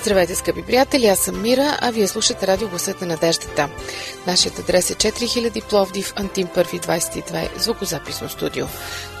Здравейте, 0.00 0.34
скъпи 0.34 0.62
приятели, 0.62 1.06
аз 1.06 1.18
съм 1.18 1.42
Мира, 1.42 1.78
а 1.80 1.90
вие 1.90 2.08
слушате 2.08 2.46
радио 2.46 2.68
Гласът 2.68 3.00
на 3.00 3.06
надеждата. 3.06 3.68
Нашият 4.26 4.58
адрес 4.58 4.90
е 4.90 4.94
4000 4.94 5.64
Пловдив, 5.64 6.12
Антим 6.16 6.46
1 6.46 6.86
22, 6.86 7.58
звукозаписно 7.58 8.28
студио. 8.28 8.66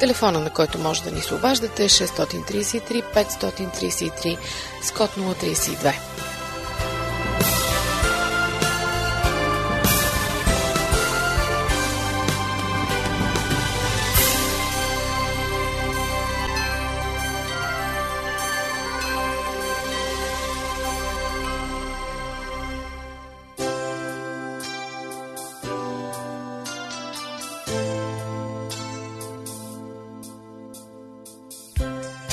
Телефона, 0.00 0.40
на 0.40 0.50
който 0.50 0.78
може 0.78 1.02
да 1.02 1.10
ни 1.10 1.20
се 1.20 1.34
обаждате 1.34 1.84
е 1.84 1.88
633 1.88 3.04
533 3.14 4.38
скот 4.82 5.10
032. 5.10 6.29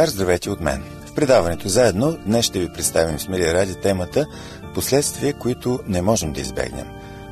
Божидар, 0.00 0.14
здравейте 0.14 0.50
от 0.50 0.60
мен. 0.60 0.84
В 1.06 1.14
предаването 1.14 1.68
заедно 1.68 2.18
днес 2.26 2.44
ще 2.44 2.58
ви 2.58 2.72
представим 2.72 3.18
с 3.18 3.28
Мирия 3.28 3.54
Ради 3.54 3.74
темата 3.74 4.26
Последствия, 4.74 5.34
които 5.34 5.80
не 5.86 6.02
можем 6.02 6.32
да 6.32 6.40
избегнем. 6.40 6.86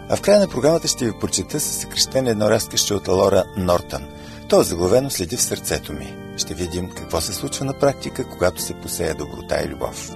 А 0.09 0.17
в 0.17 0.21
края 0.21 0.41
на 0.41 0.49
програмата 0.49 0.89
ще 0.89 1.05
ви 1.05 1.19
прочета 1.21 1.61
със 1.61 1.77
съкрещение 1.77 2.31
едно 2.31 2.51
разкъще 2.51 2.95
от 2.95 3.09
Алора 3.09 3.45
Нортън. 3.57 4.09
То 4.49 4.61
е 4.61 4.65
заглавено 4.65 5.11
следи 5.11 5.37
в 5.37 5.43
сърцето 5.43 5.93
ми. 5.93 6.15
Ще 6.37 6.55
видим 6.55 6.91
какво 6.91 7.21
се 7.21 7.33
случва 7.33 7.65
на 7.65 7.79
практика, 7.79 8.25
когато 8.25 8.63
се 8.63 8.75
посея 8.75 9.15
доброта 9.15 9.63
и 9.65 9.69
любов. 9.69 10.11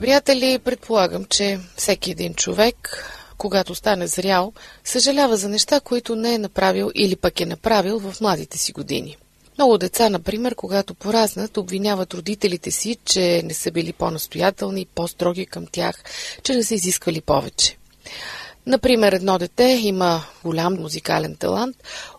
Приятели, 0.00 0.58
предполагам, 0.58 1.24
че 1.24 1.58
всеки 1.76 2.10
един 2.10 2.34
човек, 2.34 3.04
когато 3.38 3.74
стане 3.74 4.06
зрял, 4.06 4.52
съжалява 4.84 5.36
за 5.36 5.48
неща, 5.48 5.80
които 5.80 6.16
не 6.16 6.34
е 6.34 6.38
направил 6.38 6.90
или 6.94 7.16
пък 7.16 7.40
е 7.40 7.46
направил 7.46 7.98
в 7.98 8.20
младите 8.20 8.58
си 8.58 8.72
години. 8.72 9.16
Много 9.58 9.78
деца, 9.78 10.08
например, 10.08 10.54
когато 10.54 10.94
поразнат, 10.94 11.56
обвиняват 11.56 12.14
родителите 12.14 12.70
си, 12.70 12.96
че 13.04 13.42
не 13.44 13.54
са 13.54 13.70
били 13.70 13.92
по-настоятелни, 13.92 14.86
по-строги 14.94 15.46
към 15.46 15.66
тях, 15.66 16.04
че 16.42 16.54
не 16.54 16.62
са 16.62 16.74
изисквали 16.74 17.20
повече. 17.20 17.76
Например, 18.66 19.12
едно 19.12 19.38
дете 19.38 19.80
има 19.82 20.24
голям 20.44 20.74
музикален 20.74 21.36
талант, 21.36 21.76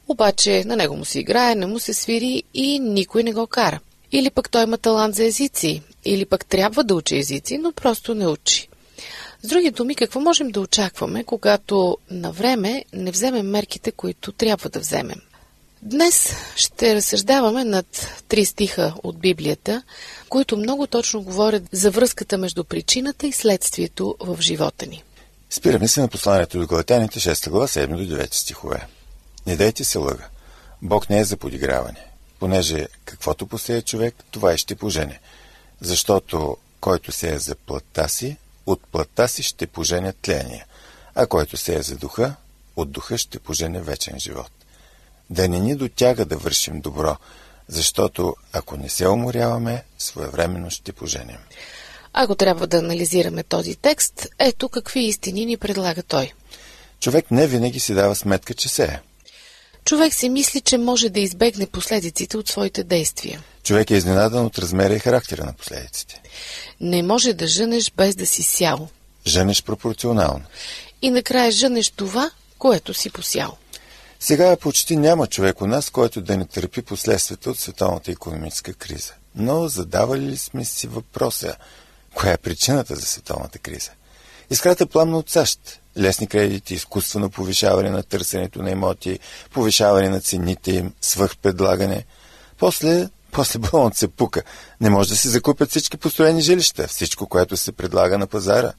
обаче 0.07 0.63
на 0.65 0.75
него 0.75 0.97
му 0.97 1.05
се 1.05 1.19
играе, 1.19 1.55
не 1.55 1.65
му 1.65 1.79
се 1.79 1.93
свири 1.93 2.43
и 2.53 2.79
никой 2.79 3.23
не 3.23 3.33
го 3.33 3.47
кара. 3.47 3.79
Или 4.11 4.29
пък 4.29 4.49
той 4.49 4.63
има 4.63 4.77
талант 4.77 5.15
за 5.15 5.23
езици, 5.25 5.81
или 6.05 6.25
пък 6.25 6.45
трябва 6.45 6.83
да 6.83 6.95
учи 6.95 7.17
езици, 7.17 7.57
но 7.57 7.71
просто 7.71 8.15
не 8.15 8.27
учи. 8.27 8.67
С 9.41 9.47
други 9.47 9.71
думи, 9.71 9.95
какво 9.95 10.19
можем 10.19 10.49
да 10.49 10.61
очакваме, 10.61 11.23
когато 11.23 11.97
на 12.11 12.31
време 12.31 12.85
не 12.93 13.11
вземем 13.11 13.49
мерките, 13.49 13.91
които 13.91 14.31
трябва 14.31 14.69
да 14.69 14.79
вземем? 14.79 15.21
Днес 15.81 16.35
ще 16.55 16.95
разсъждаваме 16.95 17.63
над 17.63 18.07
три 18.27 18.45
стиха 18.45 18.93
от 19.03 19.19
Библията, 19.19 19.83
които 20.29 20.57
много 20.57 20.87
точно 20.87 21.21
говорят 21.21 21.63
за 21.71 21.91
връзката 21.91 22.37
между 22.37 22.63
причината 22.63 23.27
и 23.27 23.31
следствието 23.31 24.15
в 24.19 24.37
живота 24.41 24.85
ни. 24.85 25.03
Спираме 25.49 25.87
се 25.87 26.01
на 26.01 26.07
посланието 26.07 26.59
до 26.59 26.67
Галатяните 26.67 27.19
6 27.19 27.49
глава 27.49 27.67
7 27.67 28.07
до 28.07 28.15
9 28.15 28.33
стихове. 28.33 28.87
Не 29.47 29.55
дайте 29.55 29.83
се 29.83 29.97
лъга. 29.97 30.27
Бог 30.81 31.09
не 31.09 31.19
е 31.19 31.23
за 31.23 31.37
подиграване. 31.37 32.05
Понеже 32.39 32.87
каквото 33.05 33.47
посее 33.47 33.81
човек, 33.81 34.15
това 34.31 34.53
и 34.53 34.57
ще 34.57 34.75
пожене. 34.75 35.19
Защото 35.81 36.57
който 36.79 37.11
се 37.11 37.33
е 37.33 37.39
за 37.39 37.55
плътта 37.55 38.07
си, 38.07 38.37
от 38.65 38.81
плътта 38.91 39.27
си 39.27 39.43
ще 39.43 39.67
пожене 39.67 40.13
тление, 40.13 40.65
а 41.15 41.27
който 41.27 41.57
се 41.57 41.75
е 41.75 41.81
за 41.81 41.95
духа, 41.95 42.35
от 42.75 42.91
духа 42.91 43.17
ще 43.17 43.39
пожене 43.39 43.81
вечен 43.81 44.19
живот. 44.19 44.51
Да 45.29 45.49
не 45.49 45.59
ни 45.59 45.75
дотяга 45.75 46.25
да 46.25 46.37
вършим 46.37 46.81
добро, 46.81 47.17
защото 47.67 48.35
ако 48.53 48.77
не 48.77 48.89
се 48.89 49.07
уморяваме, 49.07 49.83
своевременно 49.99 50.69
ще 50.69 50.93
поженем. 50.93 51.39
Ако 52.13 52.35
трябва 52.35 52.67
да 52.67 52.77
анализираме 52.77 53.43
този 53.43 53.75
текст, 53.75 54.27
ето 54.39 54.69
какви 54.69 54.99
истини 54.99 55.45
ни 55.45 55.57
предлага 55.57 56.03
той. 56.03 56.33
Човек 56.99 57.31
не 57.31 57.47
винаги 57.47 57.79
си 57.79 57.93
дава 57.93 58.15
сметка, 58.15 58.53
че 58.53 58.69
се 58.69 58.83
е. 58.83 58.99
Човек 59.85 60.13
си 60.13 60.29
мисли, 60.29 60.61
че 60.61 60.77
може 60.77 61.09
да 61.09 61.19
избегне 61.19 61.67
последиците 61.67 62.37
от 62.37 62.47
своите 62.47 62.83
действия. 62.83 63.43
Човек 63.63 63.91
е 63.91 63.95
изненадан 63.95 64.45
от 64.45 64.59
размера 64.59 64.95
и 64.95 64.99
характера 64.99 65.45
на 65.45 65.53
последиците. 65.53 66.21
Не 66.81 67.03
може 67.03 67.33
да 67.33 67.47
жънеш 67.47 67.91
без 67.97 68.15
да 68.15 68.25
си 68.25 68.43
сял. 68.43 68.89
Жънеш 69.27 69.63
пропорционално. 69.63 70.43
И 71.01 71.11
накрая 71.11 71.51
жънеш 71.51 71.89
това, 71.89 72.31
което 72.57 72.93
си 72.93 73.09
посял. 73.09 73.57
Сега 74.19 74.55
почти 74.55 74.97
няма 74.97 75.27
човек 75.27 75.61
у 75.61 75.67
нас, 75.67 75.89
който 75.89 76.21
да 76.21 76.37
не 76.37 76.45
търпи 76.45 76.81
последствията 76.81 77.49
от 77.49 77.59
световната 77.59 78.11
економическа 78.11 78.73
криза. 78.73 79.13
Но 79.35 79.67
задавали 79.67 80.21
ли 80.21 80.37
сме 80.37 80.65
си 80.65 80.87
въпроса, 80.87 81.55
коя 82.15 82.33
е 82.33 82.37
причината 82.37 82.95
за 82.95 83.01
световната 83.01 83.59
криза? 83.59 83.91
Искрата 84.49 84.87
пламна 84.87 85.17
от 85.17 85.29
САЩ. 85.29 85.59
Лесни 85.97 86.27
кредити, 86.27 86.73
изкуствено 86.73 87.29
повишаване 87.29 87.89
на 87.89 88.03
търсенето 88.03 88.61
на 88.61 88.71
имоти, 88.71 89.19
повишаване 89.53 90.09
на 90.09 90.21
цените 90.21 90.71
им, 90.71 90.93
свъхпредлагане. 91.01 92.05
После, 92.57 93.09
после 93.31 93.59
болът 93.59 93.97
се 93.97 94.07
пука. 94.07 94.41
Не 94.81 94.89
може 94.89 95.09
да 95.09 95.15
се 95.15 95.29
закупят 95.29 95.69
всички 95.69 95.97
построени 95.97 96.41
жилища, 96.41 96.87
всичко, 96.87 97.27
което 97.27 97.57
се 97.57 97.71
предлага 97.71 98.17
на 98.17 98.27
пазара. 98.27 98.73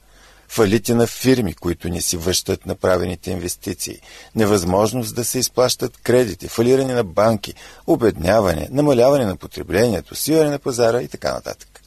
Фалити 0.47 0.93
на 0.93 1.07
фирми, 1.07 1.53
които 1.53 1.89
не 1.89 2.01
си 2.01 2.17
връщат 2.17 2.65
направените 2.65 3.31
инвестиции, 3.31 3.99
невъзможност 4.35 5.15
да 5.15 5.25
се 5.25 5.39
изплащат 5.39 5.97
кредити, 5.97 6.47
фалиране 6.47 6.93
на 6.93 7.03
банки, 7.03 7.53
обедняване, 7.87 8.67
намаляване 8.71 9.25
на 9.25 9.35
потреблението, 9.35 10.15
свиване 10.15 10.49
на 10.49 10.59
пазара 10.59 11.01
и 11.01 11.07
така 11.07 11.33
нататък. 11.33 11.81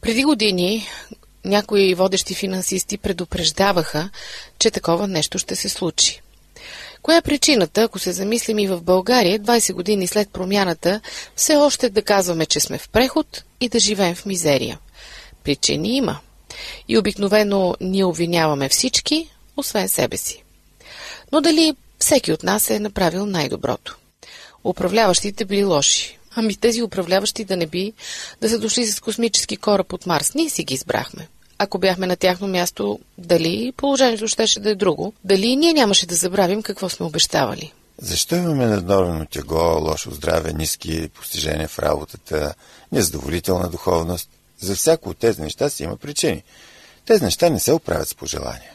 Преди 0.00 0.24
години 0.24 0.88
някои 1.44 1.94
водещи 1.94 2.34
финансисти 2.34 2.98
предупреждаваха, 2.98 4.10
че 4.58 4.70
такова 4.70 5.08
нещо 5.08 5.38
ще 5.38 5.56
се 5.56 5.68
случи. 5.68 6.22
Коя 7.02 7.16
е 7.16 7.22
причината, 7.22 7.82
ако 7.82 7.98
се 7.98 8.12
замислим 8.12 8.58
и 8.58 8.66
в 8.66 8.82
България, 8.82 9.40
20 9.40 9.72
години 9.72 10.06
след 10.06 10.30
промяната, 10.30 11.00
все 11.36 11.56
още 11.56 11.90
да 11.90 12.02
казваме, 12.02 12.46
че 12.46 12.60
сме 12.60 12.78
в 12.78 12.88
преход 12.88 13.44
и 13.60 13.68
да 13.68 13.78
живеем 13.78 14.14
в 14.14 14.26
мизерия? 14.26 14.78
Причини 15.44 15.96
има. 15.96 16.18
И 16.88 16.98
обикновено 16.98 17.74
ние 17.80 18.04
обвиняваме 18.04 18.68
всички, 18.68 19.30
освен 19.56 19.88
себе 19.88 20.16
си. 20.16 20.44
Но 21.32 21.40
дали 21.40 21.76
всеки 21.98 22.32
от 22.32 22.42
нас 22.42 22.70
е 22.70 22.78
направил 22.78 23.26
най-доброто? 23.26 23.98
Управляващите 24.64 25.44
били 25.44 25.64
лоши. 25.64 26.18
Ами 26.36 26.56
тези 26.56 26.82
управляващи 26.82 27.44
да 27.44 27.56
не 27.56 27.66
би 27.66 27.92
да 28.40 28.48
са 28.48 28.58
дошли 28.58 28.86
с 28.86 29.00
космически 29.00 29.56
кораб 29.56 29.92
от 29.92 30.06
Марс. 30.06 30.34
Ние 30.34 30.50
си 30.50 30.64
ги 30.64 30.74
избрахме. 30.74 31.28
Ако 31.58 31.78
бяхме 31.78 32.06
на 32.06 32.16
тяхно 32.16 32.48
място, 32.48 32.98
дали 33.18 33.72
положението 33.76 34.28
щеше 34.28 34.60
да 34.60 34.70
е 34.70 34.74
друго, 34.74 35.12
дали 35.24 35.56
ние 35.56 35.72
нямаше 35.72 36.06
да 36.06 36.14
забравим 36.14 36.62
какво 36.62 36.88
сме 36.88 37.06
обещавали. 37.06 37.72
Защо 37.98 38.36
имаме 38.36 38.66
наднормено 38.66 39.26
тегло, 39.26 39.80
лошо 39.80 40.10
здраве, 40.10 40.52
ниски 40.52 41.08
постижения 41.08 41.68
в 41.68 41.78
работата, 41.78 42.54
незадоволителна 42.92 43.68
духовност? 43.68 44.30
За 44.60 44.74
всяко 44.74 45.08
от 45.10 45.18
тези 45.18 45.42
неща 45.42 45.70
си 45.70 45.82
има 45.82 45.96
причини. 45.96 46.42
Тези 47.06 47.24
неща 47.24 47.50
не 47.50 47.60
се 47.60 47.72
оправят 47.72 48.08
с 48.08 48.14
пожелания. 48.14 48.72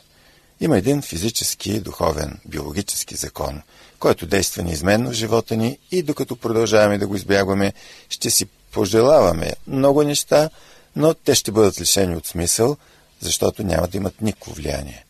Има 0.61 0.77
един 0.77 1.01
физически, 1.01 1.79
духовен, 1.79 2.39
биологически 2.45 3.15
закон, 3.15 3.61
който 3.99 4.25
действа 4.25 4.63
неизменно 4.63 5.09
в 5.09 5.13
живота 5.13 5.55
ни 5.57 5.77
и 5.91 6.03
докато 6.03 6.35
продължаваме 6.35 6.97
да 6.97 7.07
го 7.07 7.15
избягваме, 7.15 7.73
ще 8.09 8.29
си 8.29 8.45
пожелаваме 8.71 9.53
много 9.67 10.03
неща, 10.03 10.49
но 10.95 11.13
те 11.13 11.35
ще 11.35 11.51
бъдат 11.51 11.81
лишени 11.81 12.15
от 12.15 12.25
смисъл, 12.25 12.77
защото 13.19 13.63
няма 13.63 13.87
да 13.87 13.97
имат 13.97 14.21
никакво 14.21 14.53
влияние. 14.53 15.05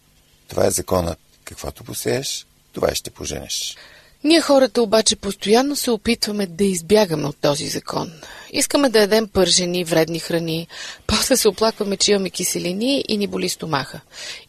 Това 0.47 0.65
е 0.65 0.71
законът. 0.71 1.19
Каквото 1.43 1.83
посееш, 1.83 2.45
това 2.73 2.89
и 2.91 2.95
ще 2.95 3.09
поженеш. 3.09 3.77
Ние 4.23 4.41
хората 4.41 4.81
обаче 4.81 5.15
постоянно 5.15 5.75
се 5.75 5.91
опитваме 5.91 6.45
да 6.45 6.63
избягаме 6.63 7.27
от 7.27 7.37
този 7.41 7.67
закон. 7.67 8.11
Искаме 8.51 8.89
да 8.89 8.99
ядем 8.99 9.27
пържени, 9.27 9.83
вредни 9.83 10.19
храни, 10.19 10.67
после 11.07 11.37
се 11.37 11.47
оплакваме, 11.47 11.97
че 11.97 12.11
имаме 12.11 12.29
киселини 12.29 13.03
и 13.07 13.17
ни 13.17 13.27
боли 13.27 13.49
стомаха. 13.49 13.99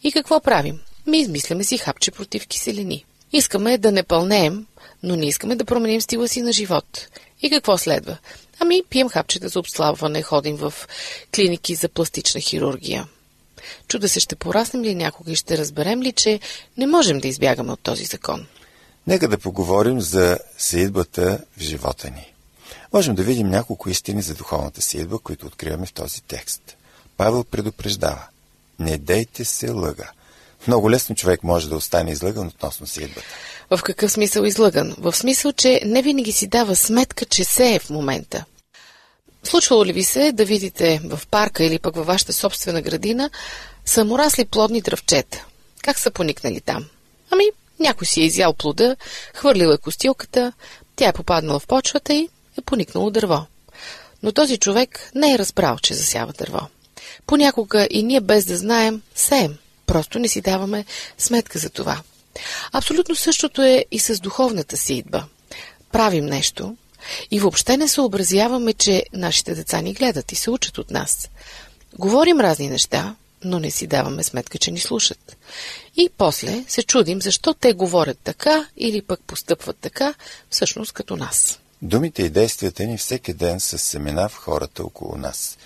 И 0.03 0.11
какво 0.11 0.39
правим? 0.41 0.79
Ми 1.07 1.17
измисляме 1.17 1.63
си 1.63 1.77
хапче 1.77 2.11
против 2.11 2.47
киселини. 2.47 3.05
Искаме 3.33 3.77
да 3.77 3.91
не 3.91 4.03
пълнеем, 4.03 4.65
но 5.03 5.15
не 5.15 5.25
искаме 5.25 5.55
да 5.55 5.65
променим 5.65 6.01
стила 6.01 6.27
си 6.27 6.41
на 6.41 6.51
живот. 6.51 7.07
И 7.41 7.49
какво 7.49 7.77
следва? 7.77 8.17
Ами, 8.59 8.83
пием 8.89 9.09
хапчета 9.09 9.49
за 9.49 9.59
обслабване, 9.59 10.21
ходим 10.21 10.55
в 10.55 10.73
клиники 11.35 11.75
за 11.75 11.89
пластична 11.89 12.41
хирургия. 12.41 13.07
Чуда 13.87 14.09
се, 14.09 14.19
ще 14.19 14.35
пораснем 14.35 14.83
ли 14.83 14.95
някога 14.95 15.31
и 15.31 15.35
ще 15.35 15.57
разберем 15.57 16.01
ли, 16.01 16.11
че 16.11 16.39
не 16.77 16.87
можем 16.87 17.19
да 17.19 17.27
избягаме 17.27 17.71
от 17.71 17.79
този 17.79 18.05
закон. 18.05 18.47
Нека 19.07 19.27
да 19.27 19.37
поговорим 19.37 20.01
за 20.01 20.39
съидбата 20.57 21.39
в 21.57 21.61
живота 21.61 22.11
ни. 22.11 22.33
Можем 22.93 23.15
да 23.15 23.23
видим 23.23 23.49
няколко 23.49 23.89
истини 23.89 24.21
за 24.21 24.35
духовната 24.35 24.81
съидба, 24.81 25.17
които 25.19 25.45
откриваме 25.45 25.85
в 25.85 25.93
този 25.93 26.21
текст. 26.21 26.77
Павел 27.17 27.43
предупреждава. 27.43 28.27
Не 28.79 28.97
дейте 28.97 29.45
се 29.45 29.71
лъга. 29.71 30.11
Много 30.67 30.91
лесно 30.91 31.15
човек 31.15 31.43
може 31.43 31.69
да 31.69 31.75
остане 31.75 32.11
излъган 32.11 32.47
относно 32.47 32.87
съидбата. 32.87 33.27
В 33.69 33.79
какъв 33.83 34.11
смисъл 34.11 34.43
излъган? 34.43 34.95
В 34.97 35.15
смисъл, 35.15 35.51
че 35.51 35.81
не 35.85 36.01
винаги 36.01 36.31
си 36.31 36.47
дава 36.47 36.75
сметка, 36.75 37.25
че 37.25 37.43
се 37.43 37.75
е 37.75 37.79
в 37.79 37.89
момента. 37.89 38.45
Случвало 39.43 39.85
ли 39.85 39.93
ви 39.93 40.03
се 40.03 40.31
да 40.31 40.45
видите 40.45 41.01
в 41.03 41.21
парка 41.31 41.63
или 41.63 41.79
пък 41.79 41.95
във 41.95 42.05
вашата 42.07 42.33
собствена 42.33 42.81
градина 42.81 43.29
саморасли 43.85 44.45
плодни 44.45 44.81
дръвчета? 44.81 45.45
Как 45.83 45.99
са 45.99 46.11
поникнали 46.11 46.61
там? 46.61 46.85
Ами, 47.31 47.43
някой 47.79 48.07
си 48.07 48.21
е 48.21 48.25
изял 48.25 48.53
плода, 48.53 48.95
хвърлил 49.33 49.67
е 49.67 49.77
костилката, 49.77 50.53
тя 50.95 51.07
е 51.07 51.13
попаднала 51.13 51.59
в 51.59 51.67
почвата 51.67 52.13
и 52.13 52.29
е 52.57 52.61
поникнало 52.61 53.09
дърво. 53.09 53.45
Но 54.23 54.31
този 54.31 54.57
човек 54.57 55.11
не 55.15 55.33
е 55.33 55.37
разбрал, 55.37 55.77
че 55.77 55.93
засява 55.93 56.33
дърво. 56.33 56.59
Понякога 57.25 57.87
и 57.91 58.03
ние 58.03 58.21
без 58.21 58.45
да 58.45 58.57
знаем, 58.57 59.01
сеем. 59.15 59.57
Просто 59.85 60.19
не 60.19 60.27
си 60.27 60.41
даваме 60.41 60.85
сметка 61.17 61.59
за 61.59 61.69
това. 61.69 62.01
Абсолютно 62.71 63.15
същото 63.15 63.61
е 63.61 63.85
и 63.91 63.99
с 63.99 64.19
духовната 64.19 64.77
си 64.77 64.93
идба. 64.93 65.25
Правим 65.91 66.25
нещо 66.25 66.75
и 67.31 67.39
въобще 67.39 67.77
не 67.77 67.87
съобразяваме, 67.87 68.73
че 68.73 69.03
нашите 69.13 69.55
деца 69.55 69.81
ни 69.81 69.93
гледат 69.93 70.31
и 70.31 70.35
се 70.35 70.51
учат 70.51 70.77
от 70.77 70.91
нас. 70.91 71.29
Говорим 71.97 72.39
разни 72.39 72.69
неща, 72.69 73.15
но 73.43 73.59
не 73.59 73.71
си 73.71 73.87
даваме 73.87 74.23
сметка, 74.23 74.57
че 74.57 74.71
ни 74.71 74.79
слушат. 74.79 75.37
И 75.95 76.09
после 76.17 76.65
се 76.67 76.83
чудим 76.83 77.21
защо 77.21 77.53
те 77.53 77.73
говорят 77.73 78.17
така 78.23 78.67
или 78.77 79.01
пък 79.01 79.19
постъпват 79.27 79.77
така, 79.77 80.13
всъщност 80.49 80.91
като 80.91 81.15
нас. 81.15 81.59
Думите 81.81 82.23
и 82.23 82.29
действията 82.29 82.83
ни 82.83 82.97
всеки 82.97 83.33
ден 83.33 83.59
са 83.59 83.77
семена 83.77 84.29
в 84.29 84.35
хората 84.35 84.83
около 84.83 85.17
нас. 85.17 85.57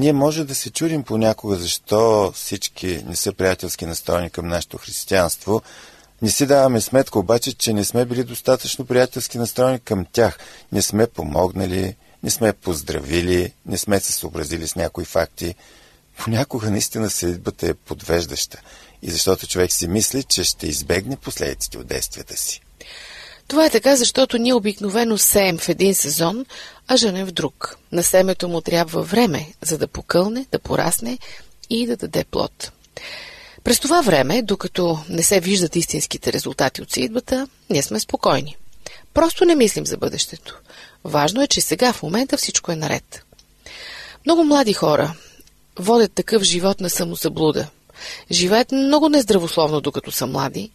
Ние 0.00 0.12
може 0.12 0.44
да 0.44 0.54
се 0.54 0.70
чудим 0.70 1.02
понякога 1.02 1.56
защо 1.56 2.32
всички 2.34 3.02
не 3.06 3.16
са 3.16 3.32
приятелски 3.32 3.86
настроени 3.86 4.30
към 4.30 4.48
нашето 4.48 4.78
християнство. 4.78 5.62
Не 6.22 6.30
си 6.30 6.46
даваме 6.46 6.80
сметка 6.80 7.18
обаче, 7.18 7.52
че 7.52 7.72
не 7.72 7.84
сме 7.84 8.04
били 8.04 8.24
достатъчно 8.24 8.86
приятелски 8.86 9.38
настроени 9.38 9.80
към 9.80 10.06
тях. 10.12 10.38
Не 10.72 10.82
сме 10.82 11.06
помогнали, 11.06 11.96
не 12.22 12.30
сме 12.30 12.52
поздравили, 12.52 13.52
не 13.66 13.78
сме 13.78 14.00
се 14.00 14.12
съобразили 14.12 14.66
с 14.66 14.76
някои 14.76 15.04
факти. 15.04 15.54
Понякога 16.18 16.70
наистина 16.70 17.10
съдбата 17.10 17.66
е 17.66 17.74
подвеждаща 17.74 18.60
и 19.02 19.10
защото 19.10 19.46
човек 19.46 19.72
си 19.72 19.88
мисли, 19.88 20.22
че 20.22 20.44
ще 20.44 20.66
избегне 20.66 21.16
последиците 21.16 21.78
от 21.78 21.86
действията 21.86 22.36
си. 22.36 22.60
Това 23.50 23.66
е 23.66 23.70
така, 23.70 23.96
защото 23.96 24.38
ние 24.38 24.54
обикновено 24.54 25.18
сеем 25.18 25.58
в 25.58 25.68
един 25.68 25.94
сезон, 25.94 26.46
а 26.92 26.96
женем 26.96 27.26
в 27.26 27.32
друг. 27.32 27.78
На 27.92 28.02
семето 28.02 28.48
му 28.48 28.60
трябва 28.60 29.02
време, 29.02 29.52
за 29.62 29.78
да 29.78 29.88
покълне, 29.88 30.46
да 30.52 30.58
порасне 30.58 31.18
и 31.70 31.86
да 31.86 31.96
даде 31.96 32.24
плод. 32.24 32.72
През 33.64 33.80
това 33.80 34.00
време, 34.00 34.42
докато 34.42 34.98
не 35.08 35.22
се 35.22 35.40
виждат 35.40 35.76
истинските 35.76 36.32
резултати 36.32 36.82
от 36.82 36.92
сидбата, 36.92 37.48
ние 37.70 37.82
сме 37.82 38.00
спокойни. 38.00 38.56
Просто 39.14 39.44
не 39.44 39.54
мислим 39.54 39.86
за 39.86 39.96
бъдещето. 39.96 40.60
Важно 41.04 41.42
е, 41.42 41.46
че 41.46 41.60
сега 41.60 41.92
в 41.92 42.02
момента 42.02 42.36
всичко 42.36 42.72
е 42.72 42.76
наред. 42.76 43.22
Много 44.26 44.44
млади 44.44 44.72
хора 44.72 45.14
водят 45.78 46.12
такъв 46.12 46.42
живот 46.42 46.80
на 46.80 46.90
самозаблуда. 46.90 47.68
Живеят 48.30 48.72
много 48.72 49.08
нездравословно, 49.08 49.80
докато 49.80 50.12
са 50.12 50.26
млади. 50.26 50.70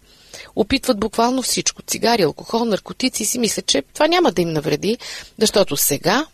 Опитват 0.55 0.99
буквално 0.99 1.41
всичко. 1.41 1.81
Цигари, 1.81 2.21
алкохол, 2.21 2.65
наркотици 2.65 3.23
и 3.23 3.25
си 3.25 3.39
мислят, 3.39 3.65
че 3.65 3.83
това 3.93 4.07
няма 4.07 4.31
да 4.31 4.41
им 4.41 4.49
навреди, 4.49 4.97
защото 5.39 5.77
сега 5.77 6.25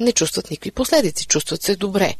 не 0.00 0.12
чувстват 0.12 0.50
никакви 0.50 0.70
последици. 0.70 1.26
Чувстват 1.26 1.62
се 1.62 1.76
добре. 1.76 2.14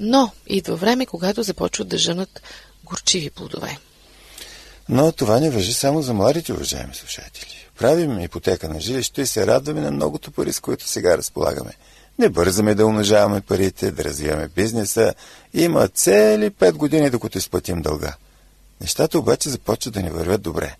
Но 0.00 0.32
идва 0.46 0.76
време, 0.76 1.06
когато 1.06 1.42
започват 1.42 1.88
да 1.88 1.98
жънат 1.98 2.42
горчиви 2.84 3.30
плодове. 3.30 3.78
Но 4.88 5.12
това 5.12 5.40
не 5.40 5.50
въжи 5.50 5.72
само 5.72 6.02
за 6.02 6.14
младите, 6.14 6.52
уважаеми 6.52 6.94
слушатели. 6.94 7.66
Правим 7.78 8.20
ипотека 8.20 8.68
на 8.68 8.80
жилището 8.80 9.20
и 9.20 9.26
се 9.26 9.46
радваме 9.46 9.80
на 9.80 9.90
многото 9.90 10.30
пари, 10.30 10.52
с 10.52 10.60
които 10.60 10.88
сега 10.88 11.18
разполагаме. 11.18 11.72
Не 12.18 12.28
бързаме 12.28 12.74
да 12.74 12.86
умножаваме 12.86 13.40
парите, 13.40 13.90
да 13.90 14.04
развиваме 14.04 14.48
бизнеса. 14.48 15.14
Има 15.54 15.88
цели 15.88 16.50
пет 16.50 16.76
години, 16.76 17.10
докато 17.10 17.38
изплатим 17.38 17.82
дълга. 17.82 18.14
Нещата 18.80 19.18
обаче 19.18 19.48
започват 19.48 19.94
да 19.94 20.02
ни 20.02 20.10
вървят 20.10 20.42
добре. 20.42 20.76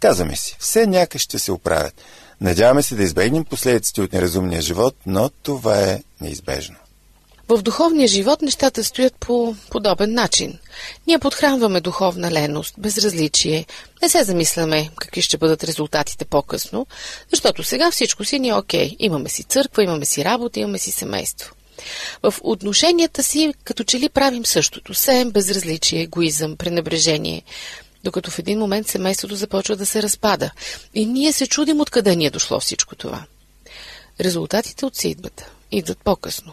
Казваме 0.00 0.36
си, 0.36 0.56
все 0.60 0.86
някак 0.86 1.20
ще 1.20 1.38
се 1.38 1.52
оправят. 1.52 1.94
Надяваме 2.40 2.82
се 2.82 2.94
да 2.94 3.02
избегнем 3.02 3.44
последиците 3.44 4.02
от 4.02 4.12
неразумния 4.12 4.62
живот, 4.62 4.96
но 5.06 5.30
това 5.42 5.80
е 5.80 6.02
неизбежно. 6.20 6.76
В 7.48 7.62
духовния 7.62 8.08
живот 8.08 8.42
нещата 8.42 8.84
стоят 8.84 9.14
по 9.20 9.56
подобен 9.70 10.14
начин. 10.14 10.58
Ние 11.06 11.18
подхранваме 11.18 11.80
духовна 11.80 12.30
леност, 12.30 12.74
безразличие, 12.78 13.66
не 14.02 14.08
се 14.08 14.24
замисляме 14.24 14.90
какви 14.96 15.22
ще 15.22 15.38
бъдат 15.38 15.64
резултатите 15.64 16.24
по-късно, 16.24 16.86
защото 17.30 17.62
сега 17.62 17.90
всичко 17.90 18.24
си 18.24 18.38
ни 18.38 18.48
е 18.48 18.54
окей. 18.54 18.96
Имаме 18.98 19.28
си 19.28 19.44
църква, 19.44 19.82
имаме 19.82 20.04
си 20.04 20.24
работа, 20.24 20.60
имаме 20.60 20.78
си 20.78 20.90
семейство. 20.90 21.53
В 22.22 22.34
отношенията 22.42 23.22
си 23.22 23.54
като 23.64 23.84
че 23.84 24.00
ли 24.00 24.08
правим 24.08 24.46
същото. 24.46 24.94
Сеем 24.94 25.30
безразличие, 25.30 26.00
егоизъм, 26.00 26.56
пренебрежение, 26.56 27.42
докато 28.04 28.30
в 28.30 28.38
един 28.38 28.58
момент 28.58 28.88
семейството 28.88 29.36
започва 29.36 29.76
да 29.76 29.86
се 29.86 30.02
разпада. 30.02 30.50
И 30.94 31.06
ние 31.06 31.32
се 31.32 31.46
чудим 31.46 31.80
откъде 31.80 32.16
ни 32.16 32.26
е 32.26 32.30
дошло 32.30 32.60
всичко 32.60 32.96
това. 32.96 33.24
Резултатите 34.20 34.86
от 34.86 35.04
идват. 35.04 35.44
Идват 35.70 35.98
по-късно. 35.98 36.52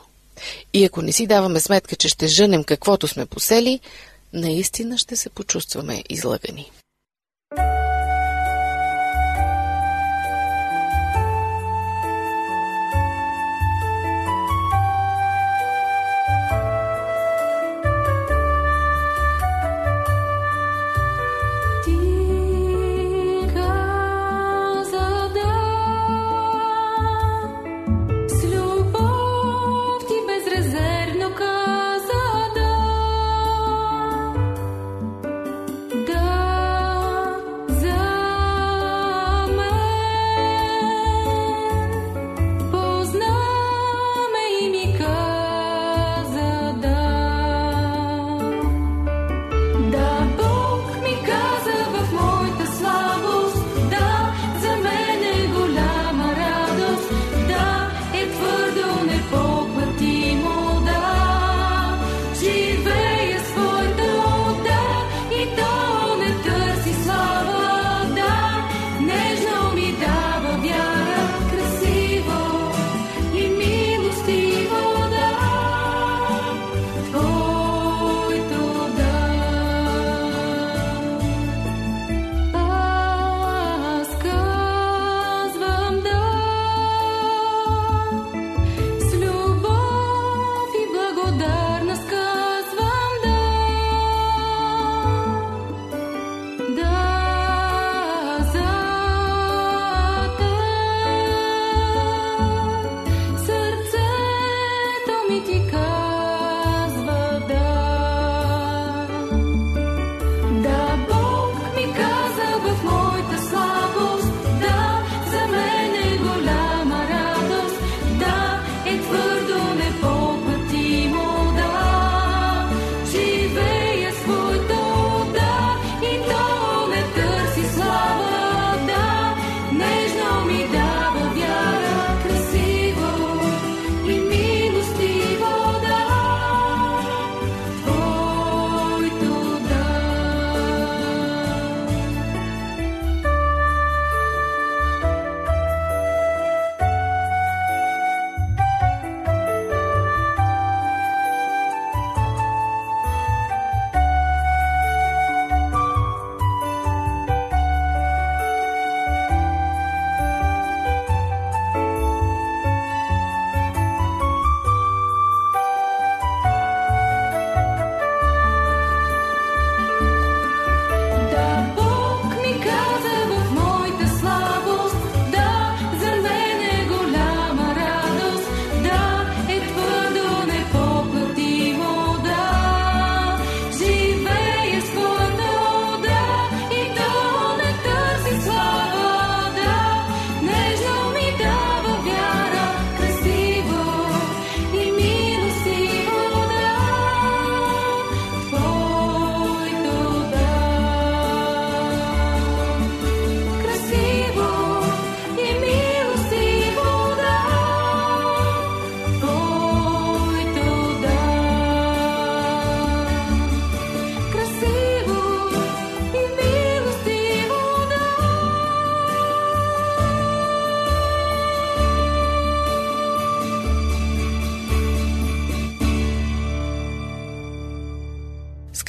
И 0.74 0.86
ако 0.86 1.02
не 1.02 1.12
си 1.12 1.28
даваме 1.28 1.60
сметка, 1.60 1.96
че 1.96 2.10
ще 2.10 2.28
жънем 2.28 2.64
каквото 2.64 3.08
сме 3.08 3.26
посели, 3.26 3.80
наистина 4.34 4.98
ще 4.98 5.16
се 5.16 5.30
почувстваме 5.30 6.04
излъгани. 6.10 6.72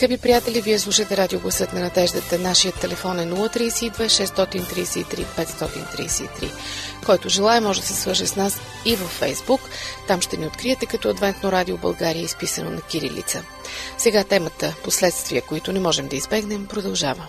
Скъпи 0.02 0.18
приятели, 0.18 0.60
вие 0.60 0.78
слушате 0.78 1.16
радио 1.16 1.40
Гласът 1.40 1.72
на 1.72 1.80
надеждата. 1.80 2.38
Нашият 2.38 2.80
телефон 2.80 3.18
е 3.20 3.26
032 3.26 3.92
633 3.92 5.26
533. 5.26 6.52
Който 7.06 7.28
желая 7.28 7.60
може 7.60 7.80
да 7.80 7.86
се 7.86 7.94
свърже 7.94 8.26
с 8.26 8.36
нас 8.36 8.60
и 8.84 8.96
във 8.96 9.10
Фейсбук. 9.10 9.60
Там 10.08 10.20
ще 10.20 10.36
ни 10.36 10.46
откриете 10.46 10.86
като 10.86 11.08
Адвентно 11.08 11.52
радио 11.52 11.78
България, 11.78 12.22
изписано 12.22 12.70
на 12.70 12.80
кирилица. 12.80 13.44
Сега 13.98 14.24
темата 14.24 14.74
последствия, 14.84 15.42
които 15.42 15.72
не 15.72 15.80
можем 15.80 16.08
да 16.08 16.16
избегнем, 16.16 16.66
продължава. 16.66 17.26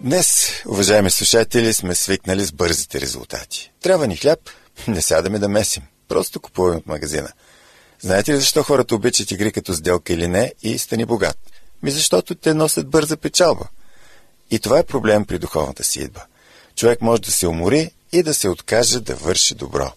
Днес, 0.00 0.52
уважаеми 0.66 1.10
слушатели, 1.10 1.72
сме 1.72 1.94
свикнали 1.94 2.44
с 2.44 2.52
бързите 2.52 3.00
резултати. 3.00 3.72
Трябва 3.82 4.06
ни 4.06 4.16
хляб, 4.16 4.40
не 4.88 5.02
сядаме 5.02 5.38
да 5.38 5.48
месим. 5.48 5.82
Просто 6.08 6.40
купуваме 6.40 6.76
от 6.76 6.86
магазина. 6.86 7.28
Знаете 8.00 8.32
ли 8.32 8.36
защо 8.36 8.62
хората 8.62 8.94
обичат 8.94 9.30
игри 9.30 9.52
като 9.52 9.74
сделка 9.74 10.12
или 10.12 10.28
не 10.28 10.52
и 10.62 10.78
стани 10.78 11.04
богат? 11.04 11.51
Ми 11.82 11.90
защото 11.90 12.34
те 12.34 12.54
носят 12.54 12.88
бърза 12.88 13.16
печалба. 13.16 13.64
И 14.50 14.58
това 14.58 14.78
е 14.78 14.84
проблем 14.84 15.24
при 15.24 15.38
духовната 15.38 15.84
си 15.84 16.00
идба. 16.00 16.20
Човек 16.76 17.02
може 17.02 17.22
да 17.22 17.32
се 17.32 17.46
умори 17.46 17.90
и 18.12 18.22
да 18.22 18.34
се 18.34 18.48
откаже 18.48 19.00
да 19.00 19.14
върши 19.14 19.54
добро. 19.54 19.92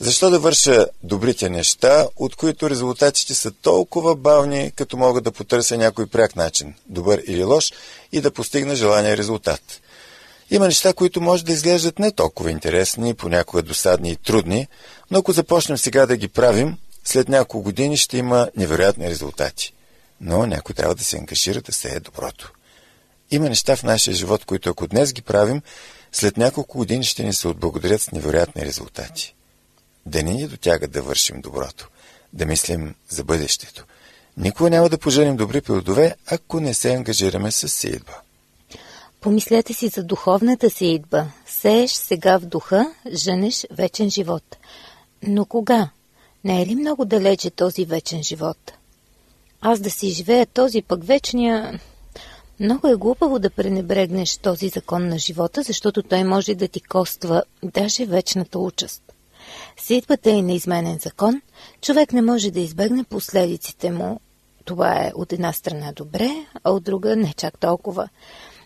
Защо 0.00 0.30
да 0.30 0.38
върша 0.38 0.86
добрите 1.02 1.48
неща, 1.50 2.06
от 2.16 2.36
които 2.36 2.70
резултатите 2.70 3.34
са 3.34 3.50
толкова 3.50 4.16
бавни, 4.16 4.72
като 4.76 4.96
мога 4.96 5.20
да 5.20 5.32
потърся 5.32 5.76
някой 5.76 6.06
пряк 6.06 6.36
начин, 6.36 6.74
добър 6.86 7.22
или 7.26 7.44
лош, 7.44 7.72
и 8.12 8.20
да 8.20 8.30
постигна 8.30 8.76
желания 8.76 9.16
резултат? 9.16 9.60
Има 10.50 10.66
неща, 10.66 10.92
които 10.92 11.20
може 11.20 11.44
да 11.44 11.52
изглеждат 11.52 11.98
не 11.98 12.12
толкова 12.12 12.50
интересни, 12.50 13.14
понякога 13.14 13.62
досадни 13.62 14.10
и 14.10 14.16
трудни, 14.16 14.68
но 15.10 15.18
ако 15.18 15.32
започнем 15.32 15.78
сега 15.78 16.06
да 16.06 16.16
ги 16.16 16.28
правим, 16.28 16.76
след 17.04 17.28
няколко 17.28 17.62
години 17.62 17.96
ще 17.96 18.18
има 18.18 18.48
невероятни 18.56 19.10
резултати. 19.10 19.72
Но 20.20 20.46
някой 20.46 20.74
трябва 20.74 20.94
да 20.94 21.04
се 21.04 21.16
ангажира 21.18 21.60
да 21.60 21.72
се 21.72 21.88
е 21.88 22.00
доброто. 22.00 22.52
Има 23.30 23.48
неща 23.48 23.76
в 23.76 23.82
нашия 23.82 24.14
живот, 24.14 24.44
които 24.44 24.70
ако 24.70 24.86
днес 24.86 25.12
ги 25.12 25.22
правим, 25.22 25.62
след 26.12 26.36
няколко 26.36 26.78
години 26.78 27.04
ще 27.04 27.24
ни 27.24 27.32
се 27.32 27.48
отблагодарят 27.48 28.02
с 28.02 28.12
невероятни 28.12 28.62
резултати. 28.62 29.34
Да 30.06 30.22
не 30.22 30.32
ни 30.32 30.48
дотяга 30.48 30.88
да 30.88 31.02
вършим 31.02 31.40
доброто, 31.40 31.88
да 32.32 32.46
мислим 32.46 32.94
за 33.08 33.24
бъдещето. 33.24 33.84
Никога 34.36 34.70
няма 34.70 34.88
да 34.88 34.98
поженим 34.98 35.36
добри 35.36 35.60
плодове, 35.60 36.16
ако 36.26 36.60
не 36.60 36.74
се 36.74 36.94
ангажираме 36.94 37.50
с 37.50 37.68
сеидба. 37.68 38.12
Помислете 39.20 39.72
си 39.72 39.88
за 39.88 40.02
духовната 40.02 40.70
си 40.70 40.86
идба. 40.86 41.26
Сееш 41.46 41.90
сега 41.90 42.38
в 42.38 42.46
духа, 42.46 42.94
женеш 43.12 43.66
вечен 43.70 44.10
живот. 44.10 44.56
Но 45.22 45.44
кога? 45.44 45.90
Не 46.44 46.62
е 46.62 46.66
ли 46.66 46.74
много 46.74 47.04
далече 47.04 47.50
този 47.50 47.84
вечен 47.84 48.22
живот? 48.22 48.72
Аз 49.60 49.80
да 49.80 49.90
си 49.90 50.10
живея 50.10 50.46
този 50.46 50.82
пък 50.82 51.04
вечния... 51.04 51.80
Много 52.60 52.88
е 52.88 52.96
глупаво 52.96 53.38
да 53.38 53.50
пренебрегнеш 53.50 54.36
този 54.36 54.68
закон 54.68 55.08
на 55.08 55.18
живота, 55.18 55.62
защото 55.62 56.02
той 56.02 56.24
може 56.24 56.54
да 56.54 56.68
ти 56.68 56.80
коства 56.80 57.42
даже 57.62 58.06
вечната 58.06 58.58
участ. 58.58 59.02
Ситбата 59.76 60.30
е 60.30 60.42
неизменен 60.42 60.98
закон, 60.98 61.42
човек 61.80 62.12
не 62.12 62.22
може 62.22 62.50
да 62.50 62.60
избегне 62.60 63.04
последиците 63.04 63.90
му. 63.90 64.20
Това 64.64 65.04
е 65.04 65.12
от 65.14 65.32
една 65.32 65.52
страна 65.52 65.92
добре, 65.92 66.30
а 66.64 66.70
от 66.70 66.84
друга 66.84 67.16
не 67.16 67.34
чак 67.36 67.58
толкова. 67.58 68.08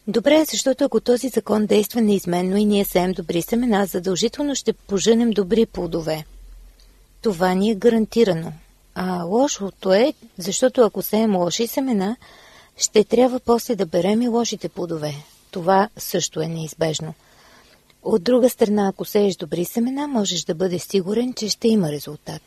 Добре 0.07 0.37
е, 0.37 0.45
защото 0.45 0.85
ако 0.85 1.01
този 1.01 1.29
закон 1.29 1.67
действа 1.67 2.01
неизменно 2.01 2.57
и 2.57 2.65
ние 2.65 2.85
сеем 2.85 3.13
добри 3.13 3.43
семена, 3.43 3.87
задължително 3.87 4.55
ще 4.55 4.73
поженем 4.73 5.31
добри 5.31 5.67
плодове. 5.67 6.25
Това 7.23 7.55
ни 7.55 7.71
е 7.71 7.75
гарантирано. 7.75 8.53
А 8.95 9.23
лошото 9.23 9.93
е, 9.93 10.13
защото 10.39 10.81
ако 10.81 11.03
сеем 11.03 11.37
лоши 11.37 11.67
семена, 11.67 12.17
ще 12.77 13.05
трябва 13.05 13.41
после 13.41 13.77
да 13.77 13.87
берем 13.87 14.23
и 14.23 14.29
лошите 14.29 14.69
плодове. 14.69 15.15
Това 15.51 15.89
също 15.99 16.41
е 16.41 16.47
неизбежно. 16.47 17.15
От 18.03 18.23
друга 18.23 18.51
страна, 18.51 18.89
ако 18.89 19.05
сееш 19.05 19.37
добри 19.37 19.65
семена, 19.65 20.07
можеш 20.07 20.45
да 20.45 20.55
бъдеш 20.55 20.83
сигурен, 20.83 21.35
че 21.35 21.49
ще 21.49 21.69
има 21.69 21.93
резултат. 21.93 22.43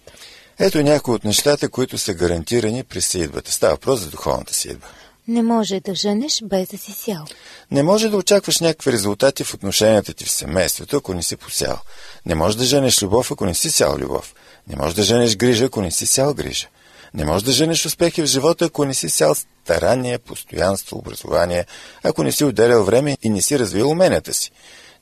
Ето 0.60 0.84
някои 0.84 1.16
от 1.16 1.24
нещата, 1.24 1.70
които 1.70 1.98
са 1.98 2.14
гарантирани 2.14 2.84
при 2.84 3.02
сеидбата. 3.02 3.52
Става 3.52 3.74
въпрос 3.74 4.00
за 4.00 4.10
духовната 4.10 4.54
сеидба. 4.54 4.88
Не 5.28 5.44
може 5.44 5.80
да 5.80 5.96
женеш 5.96 6.42
без 6.44 6.68
да 6.68 6.78
си 6.78 6.92
сял. 6.92 7.26
Не 7.72 7.84
може 7.84 8.10
да 8.10 8.18
очакваш 8.18 8.60
някакви 8.60 8.92
резултати 8.92 9.44
в 9.44 9.54
отношенията 9.54 10.14
ти 10.14 10.26
в 10.26 10.32
семейството, 10.32 10.98
ако 10.98 11.14
не 11.14 11.24
си 11.24 11.36
посял. 11.36 11.78
Не 12.26 12.36
може 12.36 12.58
да 12.58 12.64
женеш 12.64 13.04
любов, 13.04 13.32
ако 13.32 13.46
не 13.46 13.54
си 13.54 13.72
сял 13.72 13.96
любов. 13.98 14.36
Не 14.70 14.76
можеш 14.76 14.96
да 14.96 15.04
женеш 15.04 15.36
грижа, 15.36 15.66
ако 15.66 15.82
не 15.82 15.92
си 15.92 16.06
сял 16.06 16.34
грижа. 16.34 16.68
Не 17.14 17.26
можеш 17.26 17.46
да 17.46 17.52
женеш 17.52 17.86
успехи 17.86 18.22
в 18.22 18.26
живота, 18.26 18.66
ако 18.66 18.86
не 18.86 18.94
си 18.94 19.10
сял 19.10 19.36
старание, 19.36 20.18
постоянство, 20.18 20.98
образование, 20.98 21.66
ако 22.04 22.24
не 22.24 22.32
си 22.32 22.44
отделял 22.44 22.84
време 22.84 23.18
и 23.24 23.30
не 23.30 23.42
си 23.42 23.60
развил 23.60 23.90
уменията 23.90 24.34
си. 24.34 24.52